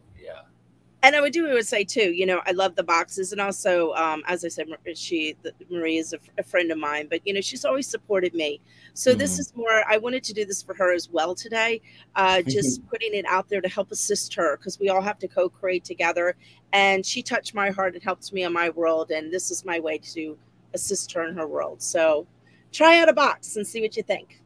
And 1.02 1.14
I 1.14 1.20
would 1.20 1.32
do. 1.32 1.48
I 1.48 1.54
would 1.54 1.66
say 1.66 1.84
too. 1.84 2.12
You 2.12 2.26
know, 2.26 2.40
I 2.46 2.52
love 2.52 2.74
the 2.74 2.82
boxes, 2.82 3.32
and 3.32 3.40
also, 3.40 3.92
um, 3.92 4.22
as 4.26 4.44
I 4.44 4.48
said, 4.48 4.66
she 4.94 5.36
Marie 5.70 5.98
is 5.98 6.12
a, 6.12 6.18
a, 6.38 6.42
friend 6.42 6.70
of 6.72 6.78
mine, 6.78 7.06
but 7.08 7.20
you 7.24 7.34
know, 7.34 7.40
she's 7.40 7.64
always 7.64 7.86
supported 7.86 8.34
me. 8.34 8.60
So 8.94 9.10
mm-hmm. 9.10 9.18
this 9.18 9.38
is 9.38 9.54
more. 9.54 9.82
I 9.88 9.98
wanted 9.98 10.24
to 10.24 10.32
do 10.32 10.44
this 10.44 10.62
for 10.62 10.74
her 10.74 10.92
as 10.92 11.08
well 11.10 11.34
today. 11.34 11.80
Uh, 12.14 12.42
just 12.42 12.86
putting 12.88 13.14
it 13.14 13.24
out 13.26 13.48
there 13.48 13.60
to 13.60 13.68
help 13.68 13.92
assist 13.92 14.34
her 14.34 14.56
because 14.56 14.80
we 14.80 14.88
all 14.88 15.02
have 15.02 15.18
to 15.20 15.28
co-create 15.28 15.84
together. 15.84 16.34
And 16.72 17.04
she 17.04 17.22
touched 17.22 17.54
my 17.54 17.70
heart 17.70 17.94
and 17.94 18.02
helps 18.02 18.32
me 18.32 18.42
in 18.42 18.52
my 18.52 18.70
world, 18.70 19.10
and 19.10 19.32
this 19.32 19.50
is 19.50 19.64
my 19.64 19.78
way 19.78 19.98
to 20.14 20.36
assist 20.74 21.12
her 21.12 21.28
in 21.28 21.36
her 21.36 21.46
world. 21.46 21.82
So 21.82 22.26
try 22.72 23.00
out 23.00 23.08
a 23.08 23.12
box 23.12 23.56
and 23.56 23.66
see 23.66 23.80
what 23.80 23.96
you 23.96 24.02
think. 24.02 24.42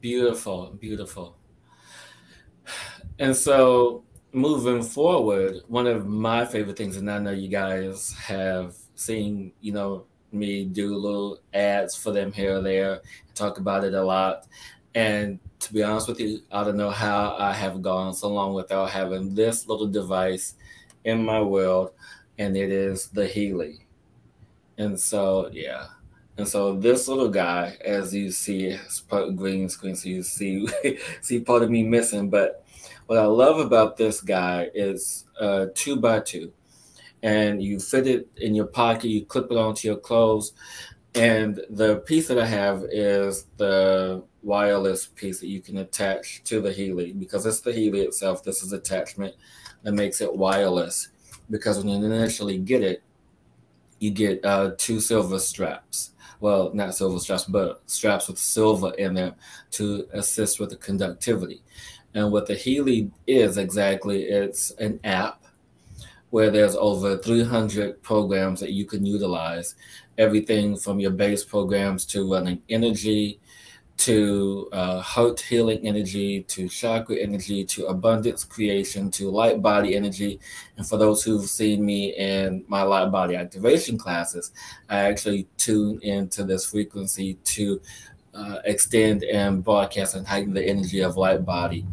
Beautiful, 0.00 0.76
beautiful. 0.80 1.36
And 3.20 3.36
so 3.36 4.02
moving 4.34 4.82
forward, 4.82 5.62
one 5.68 5.86
of 5.86 6.06
my 6.06 6.44
favorite 6.44 6.76
things, 6.76 6.96
and 6.96 7.10
I 7.10 7.18
know 7.18 7.30
you 7.30 7.48
guys 7.48 8.12
have 8.14 8.74
seen, 8.96 9.52
you 9.60 9.72
know, 9.72 10.04
me 10.32 10.64
do 10.64 10.96
little 10.96 11.38
ads 11.54 11.94
for 11.94 12.10
them 12.10 12.32
here 12.32 12.56
or 12.56 12.60
there, 12.60 13.00
talk 13.34 13.58
about 13.58 13.84
it 13.84 13.94
a 13.94 14.02
lot. 14.02 14.46
And 14.94 15.38
to 15.60 15.72
be 15.72 15.84
honest 15.84 16.08
with 16.08 16.20
you, 16.20 16.40
I 16.50 16.64
don't 16.64 16.76
know 16.76 16.90
how 16.90 17.36
I 17.38 17.52
have 17.52 17.80
gone 17.80 18.12
so 18.12 18.28
long 18.28 18.54
without 18.54 18.90
having 18.90 19.34
this 19.34 19.68
little 19.68 19.86
device 19.86 20.54
in 21.04 21.24
my 21.24 21.40
world, 21.40 21.92
and 22.38 22.56
it 22.56 22.72
is 22.72 23.08
the 23.08 23.26
Healy. 23.26 23.86
And 24.78 24.98
so, 24.98 25.48
yeah. 25.52 25.86
And 26.36 26.48
so 26.48 26.74
this 26.74 27.06
little 27.06 27.28
guy, 27.28 27.76
as 27.84 28.12
you 28.12 28.32
see, 28.32 28.66
it's 28.66 29.00
green 29.00 29.68
screen, 29.68 29.94
so 29.94 30.08
you 30.08 30.24
see 30.24 30.66
see 31.20 31.38
part 31.38 31.62
of 31.62 31.70
me 31.70 31.84
missing, 31.84 32.28
but 32.28 32.63
what 33.06 33.18
I 33.18 33.26
love 33.26 33.58
about 33.58 33.96
this 33.96 34.20
guy 34.20 34.70
is 34.74 35.24
uh, 35.38 35.66
two 35.74 35.96
by 35.96 36.20
two, 36.20 36.52
and 37.22 37.62
you 37.62 37.78
fit 37.80 38.06
it 38.06 38.28
in 38.36 38.54
your 38.54 38.66
pocket, 38.66 39.08
you 39.08 39.24
clip 39.24 39.50
it 39.50 39.56
onto 39.56 39.88
your 39.88 39.96
clothes, 39.96 40.52
and 41.14 41.60
the 41.70 41.96
piece 41.98 42.28
that 42.28 42.38
I 42.38 42.46
have 42.46 42.84
is 42.90 43.46
the 43.56 44.24
wireless 44.42 45.06
piece 45.06 45.40
that 45.40 45.48
you 45.48 45.60
can 45.60 45.78
attach 45.78 46.42
to 46.44 46.60
the 46.60 46.72
Healy 46.72 47.12
because 47.12 47.46
it's 47.46 47.60
the 47.60 47.72
Healy 47.72 48.00
itself. 48.00 48.42
This 48.42 48.62
is 48.62 48.72
attachment 48.72 49.34
that 49.82 49.92
makes 49.92 50.20
it 50.20 50.34
wireless 50.34 51.08
because 51.50 51.78
when 51.78 51.88
you 51.88 52.04
initially 52.04 52.58
get 52.58 52.82
it, 52.82 53.02
you 54.00 54.10
get 54.10 54.44
uh, 54.44 54.72
two 54.76 55.00
silver 55.00 55.38
straps. 55.38 56.10
Well, 56.40 56.72
not 56.74 56.94
silver 56.94 57.20
straps, 57.20 57.44
but 57.44 57.82
straps 57.86 58.28
with 58.28 58.38
silver 58.38 58.92
in 58.94 59.14
them 59.14 59.34
to 59.72 60.08
assist 60.12 60.58
with 60.58 60.70
the 60.70 60.76
conductivity. 60.76 61.62
And 62.14 62.30
what 62.30 62.46
the 62.46 62.54
Healy 62.54 63.10
is 63.26 63.58
exactly, 63.58 64.24
it's 64.24 64.70
an 64.72 65.00
app 65.04 65.42
where 66.30 66.50
there's 66.50 66.76
over 66.76 67.18
300 67.18 68.02
programs 68.02 68.60
that 68.60 68.72
you 68.72 68.84
can 68.84 69.04
utilize. 69.04 69.74
Everything 70.18 70.76
from 70.76 71.00
your 71.00 71.10
base 71.10 71.44
programs 71.44 72.04
to 72.06 72.30
running 72.30 72.62
energy, 72.68 73.40
to 73.96 74.68
uh, 74.72 75.00
heart 75.00 75.40
healing 75.40 75.86
energy, 75.86 76.42
to 76.42 76.68
chakra 76.68 77.16
energy, 77.16 77.64
to 77.64 77.86
abundance 77.86 78.42
creation, 78.42 79.10
to 79.12 79.30
light 79.30 79.62
body 79.62 79.94
energy. 79.94 80.40
And 80.76 80.86
for 80.86 80.96
those 80.96 81.22
who've 81.22 81.48
seen 81.48 81.84
me 81.84 82.16
in 82.16 82.64
my 82.66 82.82
light 82.82 83.10
body 83.12 83.36
activation 83.36 83.96
classes, 83.96 84.50
I 84.88 84.98
actually 84.98 85.46
tune 85.56 86.00
into 86.02 86.42
this 86.44 86.66
frequency 86.66 87.34
to 87.44 87.80
uh, 88.34 88.58
extend 88.64 89.24
and 89.24 89.62
broadcast 89.62 90.14
and 90.14 90.26
heighten 90.26 90.52
the 90.52 90.64
energy 90.64 91.00
of 91.00 91.16
light 91.16 91.44
body 91.44 91.86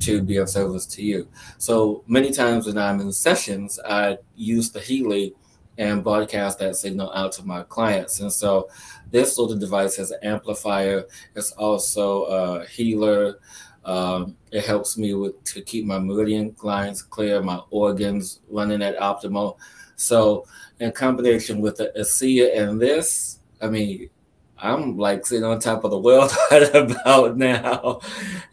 to 0.00 0.22
be 0.22 0.36
of 0.36 0.48
service 0.48 0.86
to 0.86 1.02
you. 1.02 1.28
So 1.58 2.04
many 2.06 2.30
times 2.30 2.66
when 2.66 2.78
I'm 2.78 3.00
in 3.00 3.12
sessions, 3.12 3.78
I 3.86 4.18
use 4.34 4.70
the 4.70 4.80
Healy 4.80 5.34
and 5.78 6.04
broadcast 6.04 6.58
that 6.58 6.76
signal 6.76 7.12
out 7.14 7.32
to 7.32 7.44
my 7.44 7.62
clients. 7.64 8.20
And 8.20 8.32
so 8.32 8.68
this 9.10 9.38
little 9.38 9.56
device 9.56 9.96
has 9.96 10.10
an 10.10 10.20
amplifier. 10.22 11.04
It's 11.34 11.52
also 11.52 12.24
a 12.24 12.66
healer. 12.66 13.38
Um, 13.84 14.36
it 14.50 14.64
helps 14.64 14.96
me 14.96 15.14
with 15.14 15.42
to 15.44 15.62
keep 15.62 15.84
my 15.84 15.98
meridian 15.98 16.54
lines 16.62 17.02
clear, 17.02 17.42
my 17.42 17.60
organs 17.70 18.40
running 18.48 18.82
at 18.82 18.98
optimal. 18.98 19.58
So 19.96 20.46
in 20.80 20.92
combination 20.92 21.60
with 21.60 21.76
the 21.76 21.92
ASEA 21.96 22.58
and 22.58 22.80
this, 22.80 23.40
I 23.60 23.68
mean, 23.68 24.10
I'm 24.58 24.96
like 24.96 25.26
sitting 25.26 25.44
on 25.44 25.58
top 25.58 25.84
of 25.84 25.90
the 25.90 25.98
world 25.98 26.32
right 26.50 26.74
about 26.74 27.36
now. 27.36 28.00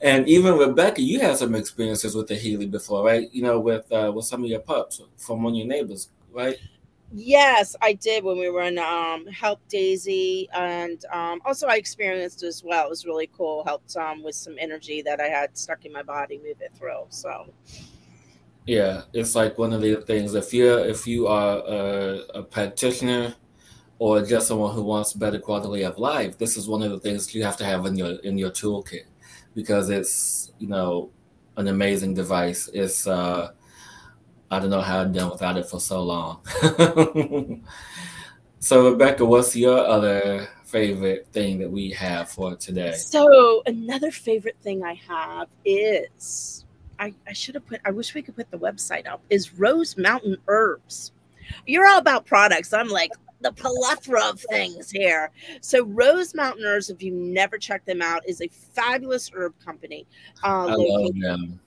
And 0.02 0.28
even 0.28 0.56
Rebecka, 0.56 1.00
you 1.00 1.20
had 1.20 1.38
some 1.38 1.56
experiences 1.56 2.16
with 2.16 2.28
the 2.28 2.36
Healy 2.36 2.66
before, 2.66 3.06
right? 3.06 3.30
You 3.32 3.44
know, 3.44 3.60
with 3.60 3.92
uh, 3.92 4.12
with 4.14 4.26
some 4.26 4.44
of 4.44 4.50
your 4.50 4.60
pups 4.60 5.02
from 5.18 5.44
one 5.44 5.54
of 5.54 5.58
your 5.58 5.68
neighbors, 5.68 6.10
right? 6.32 6.58
Yes, 7.14 7.76
I 7.82 7.94
did 7.94 8.24
when 8.24 8.40
we 8.40 8.50
were 8.50 8.62
in 8.62 8.78
um, 8.78 9.28
Help 9.28 9.60
Daisy, 9.68 10.48
and 10.54 11.04
um, 11.12 11.42
also 11.44 11.68
I 11.68 11.76
experienced 11.76 12.42
as 12.44 12.64
well. 12.64 12.86
It 12.86 12.90
was 12.90 13.06
really 13.06 13.30
cool. 13.36 13.66
Helped 13.66 13.98
um, 13.98 14.24
with 14.24 14.36
some 14.36 14.56
energy 14.58 15.02
that 15.02 15.20
I 15.20 15.28
had 15.28 15.58
stuck 15.58 15.86
in 15.86 15.92
my 15.92 16.04
body, 16.04 16.38
move 16.38 16.62
it 16.62 16.72
through. 16.74 17.08
So, 17.10 17.54
yeah, 18.66 19.02
it's 19.12 19.36
like 19.36 19.58
one 19.58 19.74
of 19.74 19.82
the 19.82 19.98
things. 19.98 20.36
If 20.36 20.54
you're 20.54 20.80
if 20.80 21.06
you 21.06 21.28
are 21.28 21.58
a, 21.58 22.20
a 22.36 22.44
practitioner 22.44 23.36
or 24.02 24.26
just 24.26 24.48
someone 24.48 24.74
who 24.74 24.82
wants 24.82 25.14
better 25.14 25.38
quality 25.38 25.84
of 25.84 26.00
life, 26.00 26.36
this 26.40 26.58
is 26.58 26.68
one 26.68 26.82
of 26.82 26.90
the 26.90 27.00
things 27.00 27.36
you 27.36 27.44
have 27.44 27.56
to 27.56 27.64
have 27.64 27.86
in 27.86 27.96
your 27.96 28.14
in 28.24 28.36
your 28.36 28.50
toolkit 28.50 29.06
because 29.54 29.92
it's 29.92 30.52
you 30.58 30.68
know 30.68 31.12
an 31.58 31.68
amazing 31.68 32.16
device. 32.16 32.68
It's 32.74 33.06
uh, 33.06 33.52
I 34.50 34.60
don't 34.60 34.72
know 34.72 34.82
how 34.82 35.02
I've 35.02 35.14
done 35.14 35.30
without 35.30 35.56
it 35.56 35.68
for 35.68 35.80
so 35.80 36.02
long. 36.02 36.40
so 38.60 38.92
Rebecka, 38.92 39.28
what's 39.28 39.56
your 39.56 39.78
other 39.78 40.48
favorite 40.66 41.28
thing 41.32 41.60
that 41.60 41.70
we 41.70 41.92
have 41.92 42.28
for 42.28 42.56
today? 42.56 42.94
So 42.94 43.62
another 43.68 44.10
favorite 44.10 44.58
thing 44.64 44.84
I 44.84 44.96
have 44.96 45.48
is 45.64 46.66
I, 46.98 47.14
I 47.28 47.34
should 47.34 47.54
have 47.54 47.68
put 47.68 47.82
I 47.86 47.92
wish 47.92 48.16
we 48.16 48.24
could 48.24 48.36
put 48.36 48.50
the 48.50 48.58
website 48.58 49.06
up 49.06 49.22
is 49.30 49.54
Rose 49.54 49.96
Mountain 49.96 50.38
Herbs. 50.48 51.12
You're 51.68 51.86
all 51.86 52.00
about 52.00 52.26
products. 52.26 52.74
I'm 52.74 52.88
like, 52.88 53.12
the 53.42 53.52
plethora 53.52 54.24
of 54.26 54.40
things 54.40 54.92
here. 54.92 55.32
So 55.62 55.86
Rose 55.86 56.34
Mountainers, 56.36 56.90
if 56.90 57.02
you 57.02 57.12
never 57.12 57.58
checked 57.58 57.86
them 57.86 58.02
out, 58.02 58.28
is 58.28 58.42
a 58.42 58.48
fabulous 58.48 59.32
herb 59.34 59.54
company. 59.64 60.06
Uh, 60.44 60.68
I 60.68 60.76
love 60.76 61.12
them. 61.20 61.60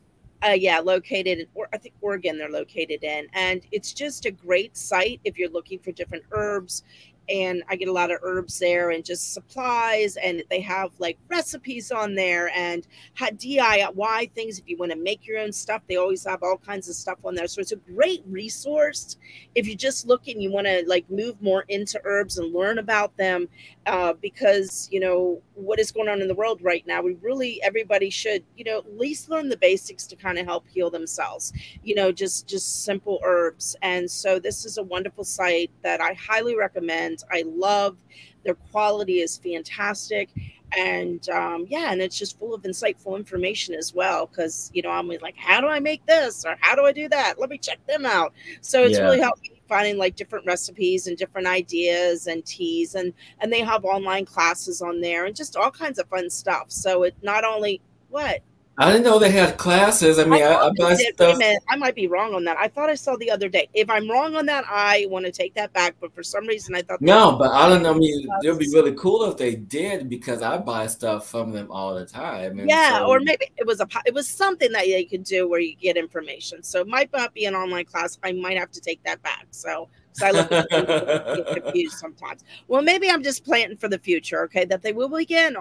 Uh, 0.44 0.50
yeah, 0.50 0.78
located 0.78 1.38
in, 1.38 1.46
or 1.54 1.68
I 1.72 1.78
think 1.78 1.94
Oregon 2.02 2.36
they're 2.36 2.50
located 2.50 3.02
in, 3.02 3.28
and 3.32 3.62
it's 3.72 3.94
just 3.94 4.26
a 4.26 4.30
great 4.30 4.76
site 4.76 5.20
if 5.24 5.38
you're 5.38 5.48
looking 5.48 5.78
for 5.78 5.90
different 5.90 6.24
herbs 6.32 6.84
and 7.28 7.62
I 7.68 7.76
get 7.76 7.88
a 7.88 7.92
lot 7.92 8.10
of 8.10 8.18
herbs 8.22 8.58
there 8.58 8.90
and 8.90 9.04
just 9.04 9.32
supplies. 9.32 10.16
And 10.16 10.42
they 10.50 10.60
have 10.60 10.90
like 10.98 11.18
recipes 11.28 11.90
on 11.90 12.14
there 12.14 12.50
and 12.50 12.86
DIY 13.18 14.32
things. 14.32 14.58
If 14.58 14.68
you 14.68 14.76
want 14.76 14.92
to 14.92 14.98
make 14.98 15.26
your 15.26 15.38
own 15.38 15.52
stuff, 15.52 15.82
they 15.88 15.96
always 15.96 16.24
have 16.24 16.42
all 16.42 16.58
kinds 16.58 16.88
of 16.88 16.94
stuff 16.94 17.18
on 17.24 17.34
there. 17.34 17.46
So 17.46 17.60
it's 17.60 17.72
a 17.72 17.76
great 17.76 18.22
resource 18.26 19.16
if 19.54 19.66
you're 19.66 19.76
just 19.76 20.06
looking, 20.06 20.40
you 20.40 20.50
want 20.50 20.66
to 20.66 20.84
like 20.86 21.08
move 21.10 21.40
more 21.40 21.64
into 21.68 22.00
herbs 22.04 22.38
and 22.38 22.52
learn 22.52 22.78
about 22.78 23.16
them 23.16 23.48
uh, 23.86 24.14
because, 24.20 24.88
you 24.90 25.00
know, 25.00 25.40
what 25.54 25.78
is 25.78 25.90
going 25.92 26.08
on 26.08 26.20
in 26.20 26.28
the 26.28 26.34
world 26.34 26.60
right 26.62 26.86
now. 26.86 27.02
We 27.02 27.14
really, 27.14 27.62
everybody 27.62 28.10
should, 28.10 28.44
you 28.56 28.64
know, 28.64 28.78
at 28.78 28.98
least 28.98 29.28
learn 29.28 29.48
the 29.48 29.56
basics 29.56 30.06
to 30.08 30.16
kind 30.16 30.38
of 30.38 30.46
help 30.46 30.66
heal 30.68 30.90
themselves, 30.90 31.52
you 31.82 31.94
know, 31.94 32.12
just, 32.12 32.48
just 32.48 32.84
simple 32.84 33.20
herbs. 33.24 33.76
And 33.82 34.10
so 34.10 34.38
this 34.38 34.64
is 34.64 34.78
a 34.78 34.82
wonderful 34.82 35.24
site 35.24 35.70
that 35.82 36.00
I 36.00 36.14
highly 36.14 36.56
recommend 36.56 37.24
I 37.30 37.44
love 37.46 37.96
their 38.44 38.54
quality 38.54 39.20
is 39.20 39.38
fantastic. 39.38 40.28
And 40.76 41.28
um, 41.30 41.66
yeah, 41.68 41.92
and 41.92 42.00
it's 42.02 42.18
just 42.18 42.38
full 42.38 42.54
of 42.54 42.62
insightful 42.62 43.16
information 43.16 43.74
as 43.74 43.94
well. 43.94 44.26
Cause 44.26 44.70
you 44.74 44.82
know, 44.82 44.90
I'm 44.90 45.08
like, 45.08 45.36
how 45.36 45.60
do 45.60 45.66
I 45.66 45.80
make 45.80 46.04
this 46.06 46.44
or 46.44 46.56
how 46.60 46.74
do 46.74 46.84
I 46.84 46.92
do 46.92 47.08
that? 47.08 47.34
Let 47.38 47.50
me 47.50 47.58
check 47.58 47.84
them 47.86 48.04
out. 48.04 48.32
So 48.60 48.82
it's 48.84 48.98
yeah. 48.98 49.04
really 49.04 49.20
helped 49.20 49.42
me 49.42 49.53
finding 49.68 49.96
like 49.96 50.16
different 50.16 50.46
recipes 50.46 51.06
and 51.06 51.16
different 51.16 51.46
ideas 51.46 52.26
and 52.26 52.44
teas 52.44 52.94
and 52.94 53.12
and 53.40 53.52
they 53.52 53.60
have 53.60 53.84
online 53.84 54.24
classes 54.24 54.82
on 54.82 55.00
there 55.00 55.24
and 55.26 55.36
just 55.36 55.56
all 55.56 55.70
kinds 55.70 55.98
of 55.98 56.08
fun 56.08 56.30
stuff. 56.30 56.70
So 56.70 57.04
it 57.04 57.14
not 57.22 57.44
only 57.44 57.80
what 58.10 58.40
I 58.76 58.90
didn't 58.90 59.04
know 59.04 59.20
they 59.20 59.30
had 59.30 59.56
classes. 59.56 60.18
I 60.18 60.24
mean, 60.24 60.42
I, 60.42 60.46
I, 60.46 60.66
I 60.66 60.70
buy 60.76 60.94
stuff. 60.96 61.38
I 61.68 61.76
might 61.76 61.94
be 61.94 62.08
wrong 62.08 62.34
on 62.34 62.42
that. 62.44 62.56
I 62.56 62.66
thought 62.66 62.90
I 62.90 62.96
saw 62.96 63.16
the 63.16 63.30
other 63.30 63.48
day. 63.48 63.68
If 63.72 63.88
I'm 63.88 64.10
wrong 64.10 64.34
on 64.34 64.46
that, 64.46 64.64
I 64.68 65.06
want 65.10 65.26
to 65.26 65.32
take 65.32 65.54
that 65.54 65.72
back. 65.72 65.94
But 66.00 66.12
for 66.12 66.24
some 66.24 66.44
reason, 66.46 66.74
I 66.74 66.82
thought 66.82 67.00
no. 67.00 67.36
But 67.36 67.52
I 67.52 67.68
don't 67.68 67.82
know. 67.82 67.94
I 67.94 67.98
mean, 67.98 68.28
it'd 68.42 68.58
be 68.58 68.68
really 68.72 68.94
cool 68.94 69.24
if 69.30 69.36
they 69.36 69.54
did 69.54 70.08
because 70.08 70.42
I 70.42 70.58
buy 70.58 70.88
stuff 70.88 71.28
from 71.28 71.52
them 71.52 71.70
all 71.70 71.94
the 71.94 72.04
time. 72.04 72.58
And 72.58 72.68
yeah, 72.68 72.98
so, 72.98 73.06
or 73.06 73.20
maybe 73.20 73.46
it 73.56 73.66
was 73.66 73.80
a 73.80 73.86
it 74.06 74.14
was 74.14 74.26
something 74.26 74.72
that 74.72 74.84
they 74.84 75.04
could 75.04 75.22
do 75.24 75.48
where 75.48 75.60
you 75.60 75.76
get 75.76 75.96
information. 75.96 76.62
So 76.64 76.80
it 76.80 76.88
might 76.88 77.12
not 77.12 77.32
be 77.32 77.44
an 77.44 77.54
online 77.54 77.84
class. 77.84 78.18
I 78.24 78.32
might 78.32 78.58
have 78.58 78.72
to 78.72 78.80
take 78.80 79.02
that 79.04 79.22
back. 79.22 79.46
So. 79.50 79.88
So 80.16 80.26
I 80.26 80.30
look 80.30 80.48
get 80.48 81.64
confused 81.64 81.98
sometimes. 81.98 82.44
Well, 82.68 82.82
maybe 82.82 83.10
I'm 83.10 83.24
just 83.24 83.44
planting 83.44 83.76
for 83.76 83.88
the 83.88 83.98
future. 83.98 84.44
Okay, 84.44 84.64
that 84.66 84.80
they 84.80 84.92
will 84.92 85.08
begin 85.08 85.56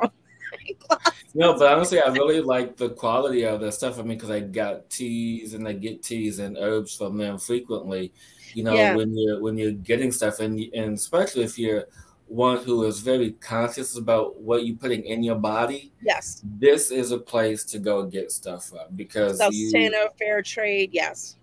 no, 1.34 1.54
but 1.54 1.72
honestly, 1.74 2.02
I 2.02 2.10
really 2.10 2.42
like 2.42 2.78
the 2.78 2.90
quality 2.90 3.44
of 3.44 3.62
their 3.62 3.72
stuff. 3.72 4.00
I 4.00 4.04
mean, 4.04 4.18
because 4.18 4.32
I 4.32 4.42
got 4.42 4.90
teas 4.90 5.54
and 5.54 5.68
I 5.68 5.74
get 5.74 6.04
teas 6.04 6.40
and 6.40 6.58
herbs 6.58 6.96
from 6.96 7.18
them 7.18 7.38
frequently. 7.38 8.14
You 8.54 8.64
know, 8.64 8.74
yeah. 8.74 8.96
when 8.96 9.18
you're 9.18 9.42
when 9.42 9.58
you're 9.58 9.72
getting 9.72 10.12
stuff, 10.12 10.40
and 10.40 10.60
and 10.74 10.94
especially 10.96 11.44
if 11.44 11.58
you're 11.58 11.86
one 12.28 12.58
who 12.58 12.84
is 12.86 13.00
very 13.00 13.32
conscious 13.34 13.98
about 13.98 14.40
what 14.40 14.66
you're 14.66 14.78
putting 14.78 15.04
in 15.06 15.24
your 15.24 15.36
body. 15.36 15.92
Yes, 16.02 16.42
this 16.60 16.92
is 16.92 17.12
a 17.12 17.18
place 17.18 17.64
to 17.66 17.80
go 17.80 18.04
get 18.06 18.32
stuff 18.32 18.66
from 18.66 18.96
because 18.96 19.40
Sustano 19.40 20.08
Fair 20.18 20.42
Trade. 20.42 20.90
Yes. 20.94 21.38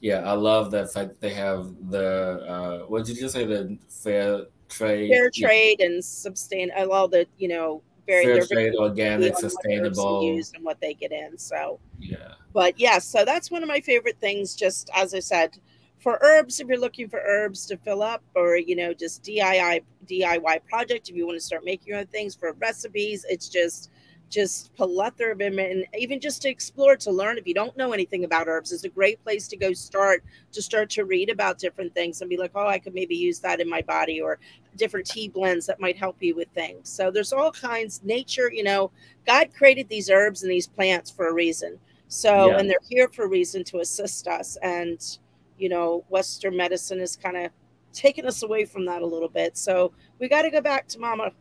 Yeah, 0.00 0.20
I 0.20 0.32
love 0.32 0.70
that 0.70 0.92
fact 0.92 1.20
they 1.20 1.34
have 1.34 1.74
the 1.90 2.46
uh, 2.48 2.78
what 2.86 3.04
did 3.04 3.16
you 3.16 3.22
just 3.22 3.34
say 3.34 3.44
the 3.44 3.76
fair 3.88 4.46
trade, 4.68 5.10
fair 5.10 5.30
trade, 5.30 5.76
yeah. 5.78 5.86
and 5.86 6.04
sustain 6.04 6.70
all 6.74 7.06
the 7.06 7.26
you 7.36 7.48
know 7.48 7.82
very 8.06 8.24
fair 8.24 8.46
trade, 8.46 8.74
organic, 8.76 9.36
sustainable, 9.36 10.24
used 10.24 10.54
and 10.54 10.64
what 10.64 10.80
they 10.80 10.94
get 10.94 11.12
in. 11.12 11.38
So 11.38 11.80
yeah, 11.98 12.34
but 12.52 12.78
yes, 12.78 12.92
yeah, 12.92 13.20
so 13.20 13.24
that's 13.24 13.50
one 13.50 13.62
of 13.62 13.68
my 13.68 13.80
favorite 13.80 14.18
things. 14.20 14.54
Just 14.54 14.90
as 14.94 15.14
I 15.14 15.20
said, 15.20 15.58
for 15.98 16.18
herbs, 16.22 16.60
if 16.60 16.68
you're 16.68 16.78
looking 16.78 17.08
for 17.08 17.20
herbs 17.24 17.66
to 17.66 17.76
fill 17.76 18.02
up, 18.02 18.22
or 18.34 18.56
you 18.56 18.76
know, 18.76 18.94
just 18.94 19.22
DIY 19.22 19.82
DIY 20.06 20.64
project, 20.68 21.08
if 21.08 21.16
you 21.16 21.26
want 21.26 21.36
to 21.36 21.44
start 21.44 21.64
making 21.64 21.88
your 21.88 21.98
own 21.98 22.06
things 22.06 22.34
for 22.34 22.52
recipes, 22.54 23.24
it's 23.28 23.48
just 23.48 23.90
just 24.30 24.72
plethora 24.74 25.32
of 25.32 25.38
them 25.38 25.58
and 25.58 25.84
even 25.98 26.20
just 26.20 26.40
to 26.42 26.48
explore 26.48 26.96
to 26.96 27.10
learn. 27.10 27.36
If 27.36 27.46
you 27.46 27.54
don't 27.54 27.76
know 27.76 27.92
anything 27.92 28.24
about 28.24 28.46
herbs 28.46 28.70
is 28.70 28.84
a 28.84 28.88
great 28.88 29.22
place 29.24 29.48
to 29.48 29.56
go 29.56 29.72
start 29.72 30.24
to 30.52 30.62
start 30.62 30.88
to 30.90 31.04
read 31.04 31.28
about 31.28 31.58
different 31.58 31.92
things 31.94 32.20
and 32.20 32.30
be 32.30 32.36
like 32.36 32.52
oh 32.54 32.66
i 32.66 32.78
could 32.78 32.94
maybe 32.94 33.16
use 33.16 33.40
that 33.40 33.60
in 33.60 33.68
my 33.68 33.82
body 33.82 34.20
or 34.20 34.38
different 34.76 35.06
tea 35.06 35.28
blends 35.28 35.66
that 35.66 35.80
might 35.80 35.96
help 35.96 36.16
you 36.20 36.34
with 36.36 36.48
things. 36.50 36.88
So 36.88 37.10
there's 37.10 37.32
all 37.32 37.50
kinds. 37.50 38.00
Nature 38.04 38.50
you 38.52 38.62
know 38.62 38.90
god 39.26 39.52
created 39.52 39.88
these 39.88 40.08
herbs 40.08 40.42
and 40.42 40.50
these 40.50 40.68
plants 40.68 41.10
for 41.10 41.28
a 41.28 41.34
reason. 41.34 41.78
So 42.06 42.50
yeah. 42.50 42.58
and 42.58 42.70
they're 42.70 42.78
here 42.88 43.08
for 43.08 43.24
a 43.24 43.28
reason 43.28 43.64
to 43.64 43.80
assist 43.80 44.28
us 44.28 44.56
and 44.62 45.18
you 45.58 45.68
know 45.68 46.04
western 46.08 46.56
medicine 46.56 47.00
is 47.00 47.16
kind 47.16 47.36
of 47.36 47.50
taking 47.92 48.24
us 48.24 48.44
away 48.44 48.64
from 48.64 48.86
that 48.86 49.02
a 49.02 49.06
little 49.06 49.28
bit. 49.28 49.58
So 49.58 49.92
we 50.20 50.28
got 50.28 50.42
to 50.42 50.50
go 50.50 50.60
back 50.60 50.86
to 50.88 51.00
mama 51.00 51.32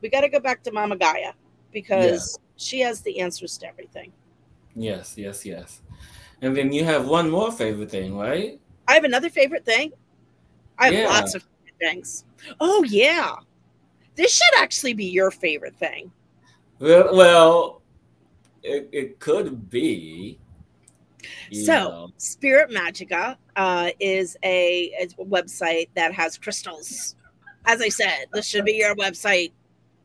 we 0.00 0.08
got 0.08 0.22
to 0.22 0.30
go 0.30 0.40
back 0.40 0.62
to 0.62 0.72
mama 0.72 0.96
gaia 0.96 1.32
because 1.72 2.38
yeah. 2.38 2.46
she 2.56 2.80
has 2.80 3.00
the 3.00 3.20
answers 3.20 3.58
to 3.58 3.68
everything. 3.68 4.12
Yes, 4.74 5.14
yes, 5.16 5.44
yes. 5.44 5.82
And 6.42 6.56
then 6.56 6.72
you 6.72 6.84
have 6.84 7.06
one 7.06 7.30
more 7.30 7.52
favorite 7.52 7.90
thing, 7.90 8.16
right? 8.16 8.60
I 8.88 8.94
have 8.94 9.04
another 9.04 9.30
favorite 9.30 9.64
thing. 9.64 9.92
I 10.78 10.86
have 10.86 10.94
yeah. 10.94 11.06
lots 11.06 11.34
of 11.34 11.44
things. 11.78 12.24
Oh 12.60 12.84
yeah. 12.84 13.34
This 14.14 14.34
should 14.34 14.62
actually 14.62 14.94
be 14.94 15.06
your 15.06 15.30
favorite 15.30 15.76
thing. 15.76 16.10
Well, 16.78 17.14
well 17.14 17.82
it, 18.62 18.88
it 18.92 19.20
could 19.20 19.70
be. 19.70 20.38
So, 21.52 21.72
know. 21.72 22.10
Spirit 22.16 22.70
Magicka 22.70 23.36
uh, 23.56 23.90
is 23.98 24.36
a, 24.42 24.92
a 25.00 25.06
website 25.24 25.88
that 25.94 26.12
has 26.14 26.38
crystals. 26.38 27.16
As 27.66 27.82
I 27.82 27.88
said, 27.88 28.26
this 28.32 28.46
should 28.46 28.64
be 28.64 28.72
your 28.72 28.94
website 28.96 29.52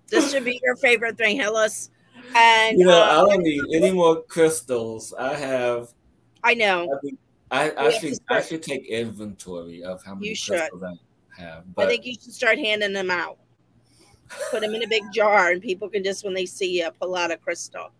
this 0.10 0.32
should 0.32 0.46
be 0.46 0.60
your 0.64 0.76
favorite 0.76 1.18
thing, 1.18 1.38
Hillis. 1.38 1.90
And 2.36 2.80
you 2.80 2.86
know, 2.86 3.02
uh, 3.02 3.24
I 3.24 3.30
don't 3.30 3.44
need 3.44 3.62
any 3.74 3.92
more 3.92 4.24
crystals. 4.24 5.14
I 5.18 5.36
have. 5.36 5.94
I 6.44 6.54
know. 6.54 7.00
I, 7.52 7.72
I, 7.72 7.86
I 7.86 7.90
should 7.92 8.18
I 8.30 8.42
should 8.42 8.64
take 8.64 8.86
inventory 8.88 9.84
of 9.84 10.04
how 10.04 10.16
many 10.16 10.36
crystals 10.36 10.84
I 10.84 11.42
have. 11.42 11.76
But... 11.76 11.86
I 11.86 11.90
think 11.90 12.06
you 12.06 12.14
should 12.14 12.34
start 12.34 12.58
handing 12.58 12.94
them 12.94 13.12
out. 13.12 13.38
Put 14.50 14.62
them 14.62 14.74
in 14.74 14.84
a 14.84 14.88
big 14.88 15.04
jar, 15.14 15.52
and 15.52 15.62
people 15.62 15.88
can 15.88 16.04
just 16.04 16.24
when 16.24 16.34
they 16.34 16.46
see 16.46 16.80
you 16.80 16.90
pull 17.00 17.16
out 17.16 17.32
a 17.32 17.38
crystal. 17.38 17.92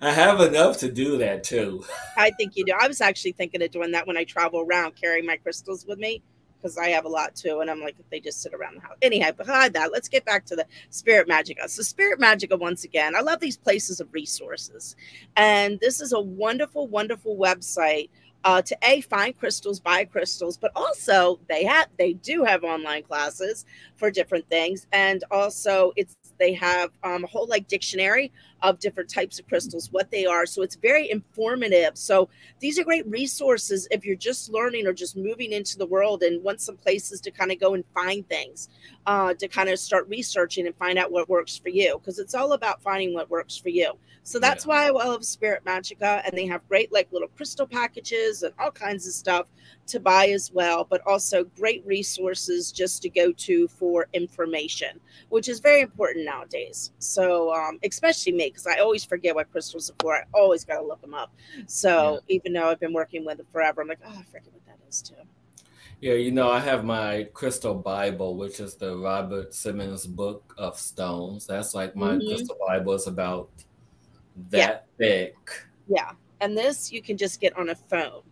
I 0.00 0.12
have 0.12 0.40
enough 0.40 0.78
to 0.78 0.90
do 0.90 1.18
that 1.18 1.44
too. 1.44 1.84
I 2.16 2.30
think 2.32 2.56
you 2.56 2.64
do. 2.64 2.72
I 2.78 2.88
was 2.88 3.00
actually 3.00 3.32
thinking 3.32 3.62
of 3.62 3.70
doing 3.70 3.92
that 3.92 4.06
when 4.06 4.16
I 4.16 4.24
travel 4.24 4.60
around, 4.60 4.96
carrying 4.96 5.26
my 5.26 5.36
crystals 5.36 5.86
with 5.86 5.98
me 5.98 6.22
because 6.60 6.78
I 6.78 6.88
have 6.88 7.04
a 7.04 7.08
lot 7.08 7.34
too. 7.34 7.60
And 7.60 7.70
I'm 7.70 7.80
like, 7.80 7.96
they 8.10 8.20
just 8.20 8.42
sit 8.42 8.54
around 8.54 8.76
the 8.76 8.80
house. 8.80 8.96
Anyhow, 9.02 9.32
behind 9.32 9.74
that, 9.74 9.92
let's 9.92 10.08
get 10.08 10.24
back 10.24 10.44
to 10.46 10.56
the 10.56 10.66
Spirit 10.90 11.28
Magicka. 11.28 11.68
So, 11.68 11.82
Spirit 11.82 12.20
Magicka, 12.20 12.58
once 12.58 12.84
again, 12.84 13.14
I 13.14 13.20
love 13.20 13.40
these 13.40 13.56
places 13.56 14.00
of 14.00 14.12
resources. 14.12 14.96
And 15.36 15.78
this 15.80 16.00
is 16.00 16.12
a 16.12 16.20
wonderful, 16.20 16.88
wonderful 16.88 17.36
website 17.36 18.08
uh, 18.46 18.62
to 18.62 18.78
a 18.82 19.00
find 19.00 19.36
crystals, 19.36 19.80
buy 19.80 20.04
crystals, 20.04 20.56
but 20.56 20.70
also 20.76 21.40
they 21.48 21.64
have 21.64 21.88
they 21.98 22.12
do 22.12 22.44
have 22.44 22.62
online 22.62 23.02
classes 23.02 23.66
for 23.96 24.08
different 24.08 24.48
things, 24.48 24.86
and 24.92 25.24
also 25.32 25.92
it's 25.96 26.16
they 26.38 26.52
have 26.52 26.90
um, 27.02 27.24
a 27.24 27.26
whole 27.26 27.48
like 27.48 27.66
dictionary 27.66 28.32
of 28.68 28.78
different 28.78 29.08
types 29.08 29.38
of 29.38 29.46
crystals, 29.46 29.90
what 29.92 30.10
they 30.10 30.26
are. 30.26 30.46
So 30.46 30.62
it's 30.62 30.76
very 30.76 31.10
informative. 31.10 31.96
So 31.96 32.28
these 32.60 32.78
are 32.78 32.84
great 32.84 33.06
resources 33.06 33.86
if 33.90 34.04
you're 34.04 34.16
just 34.16 34.50
learning 34.50 34.86
or 34.86 34.92
just 34.92 35.16
moving 35.16 35.52
into 35.52 35.78
the 35.78 35.86
world 35.86 36.22
and 36.22 36.42
want 36.42 36.60
some 36.60 36.76
places 36.76 37.20
to 37.22 37.30
kind 37.30 37.52
of 37.52 37.60
go 37.60 37.74
and 37.74 37.84
find 37.94 38.28
things, 38.28 38.68
uh, 39.06 39.34
to 39.34 39.48
kind 39.48 39.68
of 39.68 39.78
start 39.78 40.08
researching 40.08 40.66
and 40.66 40.76
find 40.76 40.98
out 40.98 41.12
what 41.12 41.28
works 41.28 41.56
for 41.56 41.68
you. 41.68 41.98
Because 41.98 42.18
it's 42.18 42.34
all 42.34 42.52
about 42.52 42.82
finding 42.82 43.14
what 43.14 43.30
works 43.30 43.56
for 43.56 43.68
you. 43.68 43.92
So 44.22 44.40
that's 44.40 44.66
yeah. 44.66 44.70
why 44.70 44.86
I 44.86 44.90
love 44.90 45.24
Spirit 45.24 45.62
Magicka. 45.64 46.22
And 46.24 46.36
they 46.36 46.46
have 46.46 46.66
great 46.68 46.92
like 46.92 47.12
little 47.12 47.28
crystal 47.28 47.66
packages 47.66 48.42
and 48.42 48.52
all 48.58 48.72
kinds 48.72 49.06
of 49.06 49.12
stuff 49.12 49.46
to 49.86 50.00
buy 50.00 50.28
as 50.28 50.50
well, 50.52 50.84
but 50.88 51.00
also 51.06 51.44
great 51.44 51.86
resources 51.86 52.72
just 52.72 53.02
to 53.02 53.08
go 53.08 53.32
to 53.32 53.68
for 53.68 54.08
information, 54.12 54.98
which 55.28 55.48
is 55.48 55.60
very 55.60 55.80
important 55.80 56.24
nowadays. 56.24 56.92
So, 56.98 57.54
um, 57.54 57.78
especially 57.84 58.32
me, 58.32 58.46
because 58.56 58.66
I 58.66 58.80
always 58.80 59.04
forget 59.04 59.34
what 59.34 59.50
crystals 59.52 59.90
are 59.90 59.94
for. 60.00 60.16
I 60.16 60.22
always 60.32 60.64
got 60.64 60.80
to 60.80 60.86
look 60.86 61.02
them 61.02 61.12
up. 61.12 61.34
So, 61.66 62.20
yeah. 62.26 62.36
even 62.36 62.54
though 62.54 62.70
I've 62.70 62.80
been 62.80 62.94
working 62.94 63.26
with 63.26 63.36
them 63.36 63.46
forever, 63.52 63.82
I'm 63.82 63.88
like, 63.88 63.98
oh, 64.04 64.16
I 64.18 64.22
forget 64.22 64.50
what 64.50 64.64
that 64.64 64.78
is 64.88 65.02
too. 65.02 65.14
Yeah, 66.00 66.14
you 66.14 66.30
know, 66.30 66.50
I 66.50 66.60
have 66.60 66.84
my 66.84 67.28
crystal 67.34 67.74
Bible, 67.74 68.36
which 68.36 68.60
is 68.60 68.74
the 68.74 68.96
Robert 68.96 69.54
Simmons 69.54 70.06
Book 70.06 70.54
of 70.56 70.78
Stones. 70.78 71.46
That's 71.46 71.74
like 71.74 71.94
my 71.94 72.12
mm-hmm. 72.12 72.28
crystal 72.28 72.56
Bible 72.66 72.94
is 72.94 73.06
about 73.06 73.50
that 74.50 74.86
yeah. 74.98 75.06
thick. 75.06 75.36
Yeah. 75.86 76.12
And 76.40 76.56
this 76.56 76.92
you 76.92 77.02
can 77.02 77.16
just 77.16 77.40
get 77.40 77.56
on 77.58 77.70
a 77.70 77.74
phone. 77.74 78.22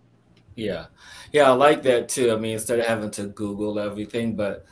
Yeah. 0.57 0.87
Yeah, 1.33 1.51
I 1.51 1.55
like 1.55 1.83
that 1.83 2.09
too. 2.09 2.33
I 2.33 2.37
mean, 2.37 2.53
instead 2.53 2.79
of 2.81 2.87
having 2.87 3.11
to 3.13 3.27
Google 3.27 3.79
everything, 3.79 4.37
but 4.37 4.65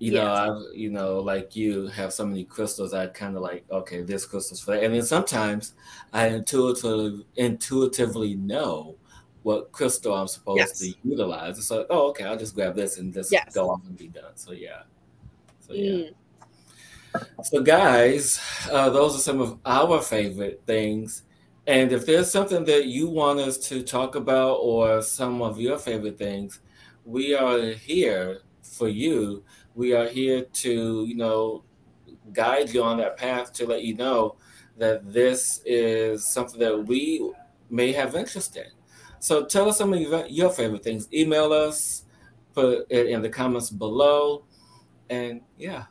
you 0.00 0.12
know, 0.12 0.26
I 0.26 0.74
you 0.74 0.90
know, 0.90 1.18
like 1.18 1.54
you 1.54 1.86
have 1.88 2.12
so 2.12 2.26
many 2.26 2.44
crystals, 2.44 2.92
I 2.92 3.06
kind 3.06 3.36
of 3.36 3.42
like, 3.42 3.64
okay, 3.70 4.02
this 4.02 4.26
crystal's 4.26 4.60
for 4.60 4.72
that. 4.72 4.82
And 4.82 4.94
then 4.94 5.02
sometimes 5.02 5.74
I 6.12 6.26
intuitively 6.26 7.24
intuitively 7.36 8.34
know 8.34 8.96
what 9.42 9.72
crystal 9.72 10.14
I'm 10.14 10.28
supposed 10.28 10.58
yes. 10.58 10.78
to 10.80 10.92
utilize. 11.04 11.58
It's 11.58 11.70
like, 11.70 11.86
oh, 11.90 12.08
okay, 12.08 12.24
I'll 12.24 12.36
just 12.36 12.54
grab 12.54 12.74
this 12.74 12.98
and 12.98 13.14
just 13.14 13.30
yes. 13.30 13.54
go 13.54 13.70
off 13.70 13.80
and 13.86 13.96
be 13.96 14.08
done. 14.08 14.36
So 14.36 14.52
yeah. 14.52 14.82
So 15.60 15.74
yeah. 15.74 15.92
Mm. 15.92 16.14
So 17.44 17.60
guys, 17.62 18.40
uh, 18.70 18.90
those 18.90 19.16
are 19.16 19.20
some 19.20 19.40
of 19.40 19.58
our 19.64 20.00
favorite 20.00 20.62
things 20.66 21.22
and 21.66 21.92
if 21.92 22.04
there's 22.04 22.30
something 22.30 22.64
that 22.64 22.86
you 22.86 23.08
want 23.08 23.38
us 23.38 23.56
to 23.68 23.82
talk 23.82 24.16
about 24.16 24.54
or 24.54 25.02
some 25.02 25.40
of 25.40 25.60
your 25.60 25.78
favorite 25.78 26.18
things, 26.18 26.58
we 27.04 27.34
are 27.34 27.60
here 27.72 28.40
for 28.62 28.88
you. 28.88 29.44
We 29.80 29.94
are 29.94 30.06
here 30.06 30.42
to, 30.42 31.06
you 31.08 31.14
know, 31.14 31.64
guide 32.34 32.68
you 32.68 32.82
on 32.82 32.98
that 32.98 33.16
path 33.16 33.50
to 33.54 33.66
let 33.66 33.82
you 33.82 33.94
know 33.94 34.36
that 34.76 35.10
this 35.10 35.62
is 35.64 36.22
something 36.22 36.60
that 36.60 36.84
we 36.84 37.32
may 37.70 37.90
have 37.92 38.14
interest 38.14 38.58
in. 38.58 38.66
So 39.20 39.46
tell 39.46 39.70
us 39.70 39.78
some 39.78 39.94
of 39.94 40.30
your 40.30 40.50
favorite 40.50 40.84
things. 40.84 41.08
Email 41.14 41.54
us, 41.54 42.04
put 42.52 42.88
it 42.90 43.06
in 43.06 43.22
the 43.22 43.30
comments 43.30 43.70
below. 43.70 44.44
And 45.08 45.40
yeah, 45.56 45.84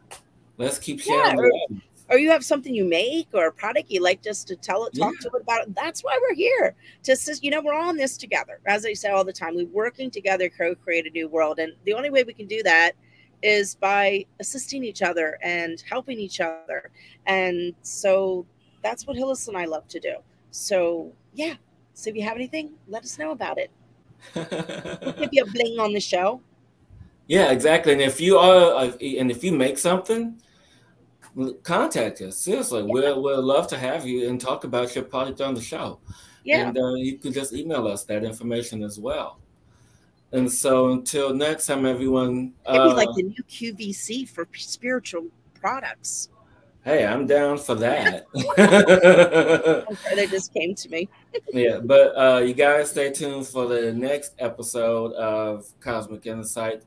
let's 0.60 0.78
keep 0.78 1.00
sharing. 1.00 1.40
Yeah, 1.40 1.78
or 2.12 2.20
you 2.20 2.30
have 2.30 2.46
something 2.46 2.76
you 2.76 2.86
make 2.86 3.30
or 3.34 3.48
a 3.48 3.52
product 3.52 3.90
you 3.90 4.04
like 4.04 4.22
just 4.22 4.48
to 4.50 4.56
tell 4.56 4.86
it, 4.86 4.94
talk 4.94 5.16
yeah. 5.16 5.30
to 5.32 5.36
it 5.36 5.42
about 5.42 5.64
it. 5.64 5.74
That's 5.74 6.02
why 6.02 6.20
we're 6.22 6.36
here. 6.36 6.76
Just 7.04 7.44
you 7.44 7.50
know, 7.50 7.60
we're 7.60 7.74
all 7.74 7.90
in 7.90 7.98
this 7.98 8.18
together. 8.18 8.60
As 8.68 8.86
I 8.86 8.94
say 8.94 9.10
all 9.10 9.24
the 9.24 9.34
time, 9.34 9.56
we're 9.56 9.66
working 9.66 10.12
together, 10.12 10.48
co-create 10.48 11.08
a 11.08 11.10
new 11.10 11.28
world. 11.28 11.58
And 11.58 11.74
the 11.86 11.94
only 11.94 12.12
way 12.12 12.24
we 12.24 12.36
can 12.36 12.46
do 12.46 12.62
that 12.62 12.92
is 13.42 13.76
by 13.76 14.26
assisting 14.40 14.84
each 14.84 15.02
other 15.02 15.38
and 15.44 15.84
helping 15.90 16.20
each 16.20 16.40
other. 16.42 16.92
And 17.26 17.74
so 17.82 18.46
that's 18.84 19.08
what 19.08 19.16
Hillis 19.16 19.48
and 19.48 19.58
I 19.58 19.66
love 19.66 19.88
to 19.90 20.00
do. 20.00 20.16
So 20.52 21.12
yeah. 21.34 21.56
So 21.94 22.10
if 22.10 22.16
you 22.16 22.24
have 22.24 22.36
anything, 22.36 22.72
let 22.88 23.04
us 23.04 23.18
know 23.18 23.32
about 23.32 23.58
it. 23.58 23.72
we'll 24.36 25.14
give 25.14 25.30
you 25.32 25.44
a 25.44 25.52
bling 25.52 25.80
on 25.80 25.94
the 25.94 26.00
show. 26.00 26.42
Yeah, 27.28 27.52
exactly. 27.52 27.94
And 27.94 28.02
if 28.02 28.20
you 28.20 28.38
are, 28.38 28.76
uh, 28.76 28.92
and 28.98 29.30
if 29.30 29.44
you 29.44 29.52
make 29.52 29.78
something, 29.78 30.42
contact 31.64 32.22
us. 32.22 32.38
Seriously, 32.38 32.80
yeah. 32.80 32.88
we'll 32.88 33.22
we'll 33.22 33.44
love 33.44 33.68
to 33.68 33.78
have 33.78 34.06
you 34.06 34.28
and 34.28 34.42
talk 34.42 34.64
about 34.64 34.96
your 34.96 35.04
product 35.04 35.42
on 35.42 35.54
the 35.54 35.62
show. 35.62 36.00
Yeah, 36.44 36.68
and 36.68 36.78
uh, 36.78 36.96
you 36.96 37.18
can 37.18 37.32
just 37.34 37.54
email 37.54 37.88
us 37.88 38.04
that 38.06 38.24
information 38.24 38.84
as 38.84 39.00
well. 39.00 39.40
And 40.32 40.52
so 40.52 40.92
until 40.92 41.34
next 41.34 41.66
time, 41.66 41.86
everyone. 41.86 42.54
Maybe 42.68 42.80
uh, 42.80 42.96
like 42.96 43.10
the 43.16 43.24
new 43.24 43.44
QVC 43.50 44.30
for 44.30 44.48
spiritual 44.56 45.28
products. 45.60 46.30
Hey, 46.84 47.06
I'm 47.06 47.28
down 47.28 47.58
for 47.58 47.76
that. 47.76 48.26
they 50.16 50.28
just 50.28 50.54
came 50.54 50.76
to 50.76 50.90
me. 50.90 51.10
yeah, 51.52 51.80
but 51.84 52.16
uh, 52.16 52.40
you 52.40 52.54
guys 52.54 52.92
stay 52.92 53.12
tuned 53.12 53.48
for 53.48 53.68
the 53.68 53.92
next 53.94 54.34
episode 54.40 55.12
of 55.14 55.68
Cosmic 55.82 56.26
Insight, 56.26 56.84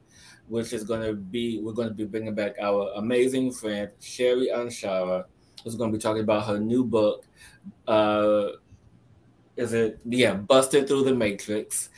which 0.49 0.73
is 0.73 0.85
going 0.85 1.03
to 1.03 1.15
be 1.15 1.61
we're 1.61 1.73
going 1.73 1.89
to 1.89 1.95
be 1.95 2.05
bringing 2.05 2.35
back 2.35 2.55
our 2.61 2.91
amazing 2.97 3.53
friend 3.53 3.91
Sherry 4.01 4.49
Anshara, 4.55 5.25
who's 5.63 5.75
going 5.75 5.93
to 5.93 5.99
be 5.99 6.03
talking 6.03 6.23
about 6.23 6.47
her 6.47 6.59
new 6.59 6.85
book. 6.85 7.27
Uh, 7.87 8.49
is 9.57 9.75
it 9.75 10.01
yeah, 10.07 10.35
busted 10.35 10.89
through 10.89 11.05
the 11.05 11.15
matrix? 11.15 11.91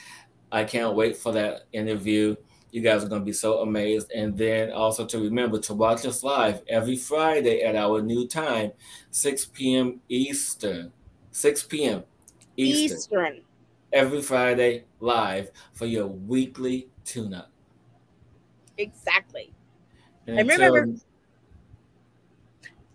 I 0.55 0.63
can't 0.63 0.95
wait 0.95 1.17
for 1.17 1.33
that 1.33 1.63
interview. 1.73 2.37
You 2.71 2.81
guys 2.81 3.03
are 3.03 3.09
going 3.09 3.23
to 3.23 3.27
be 3.27 3.33
so 3.33 3.59
amazed. 3.59 4.13
And 4.13 4.39
then 4.39 4.71
also 4.71 5.05
to 5.05 5.19
remember 5.19 5.59
to 5.59 5.75
watch 5.75 6.07
us 6.07 6.23
live 6.23 6.63
every 6.69 6.95
Friday 6.95 7.63
at 7.63 7.75
our 7.75 8.01
new 8.01 8.29
time, 8.29 8.71
6 9.11 9.47
p.m. 9.47 10.01
Eastern. 10.09 10.93
6 11.33 11.65
p.m. 11.65 12.05
Eastern. 12.57 12.99
Eastern. 12.99 13.41
Every 13.93 14.23
Friday 14.23 14.85
live 15.01 15.51
for 15.73 15.87
your 15.87 16.07
weekly 16.07 16.89
tune 17.05 17.35
up. 17.35 17.51
Exactly. 18.79 19.53
And, 20.29 20.39
and 20.39 20.49
remember, 20.49 20.87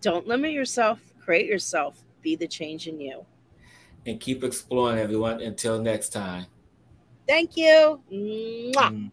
don't 0.00 0.26
limit 0.26 0.52
yourself, 0.52 1.12
create 1.20 1.46
yourself, 1.46 2.04
be 2.22 2.36
the 2.36 2.48
change 2.48 2.88
in 2.88 2.98
you. 3.00 3.26
And 4.06 4.18
keep 4.18 4.42
exploring, 4.44 4.98
everyone. 4.98 5.42
Until 5.42 5.78
next 5.78 6.08
time. 6.08 6.46
Thank 7.30 7.56
you. 7.56 8.02
Mwah. 8.10 8.90
Mm. 8.90 9.10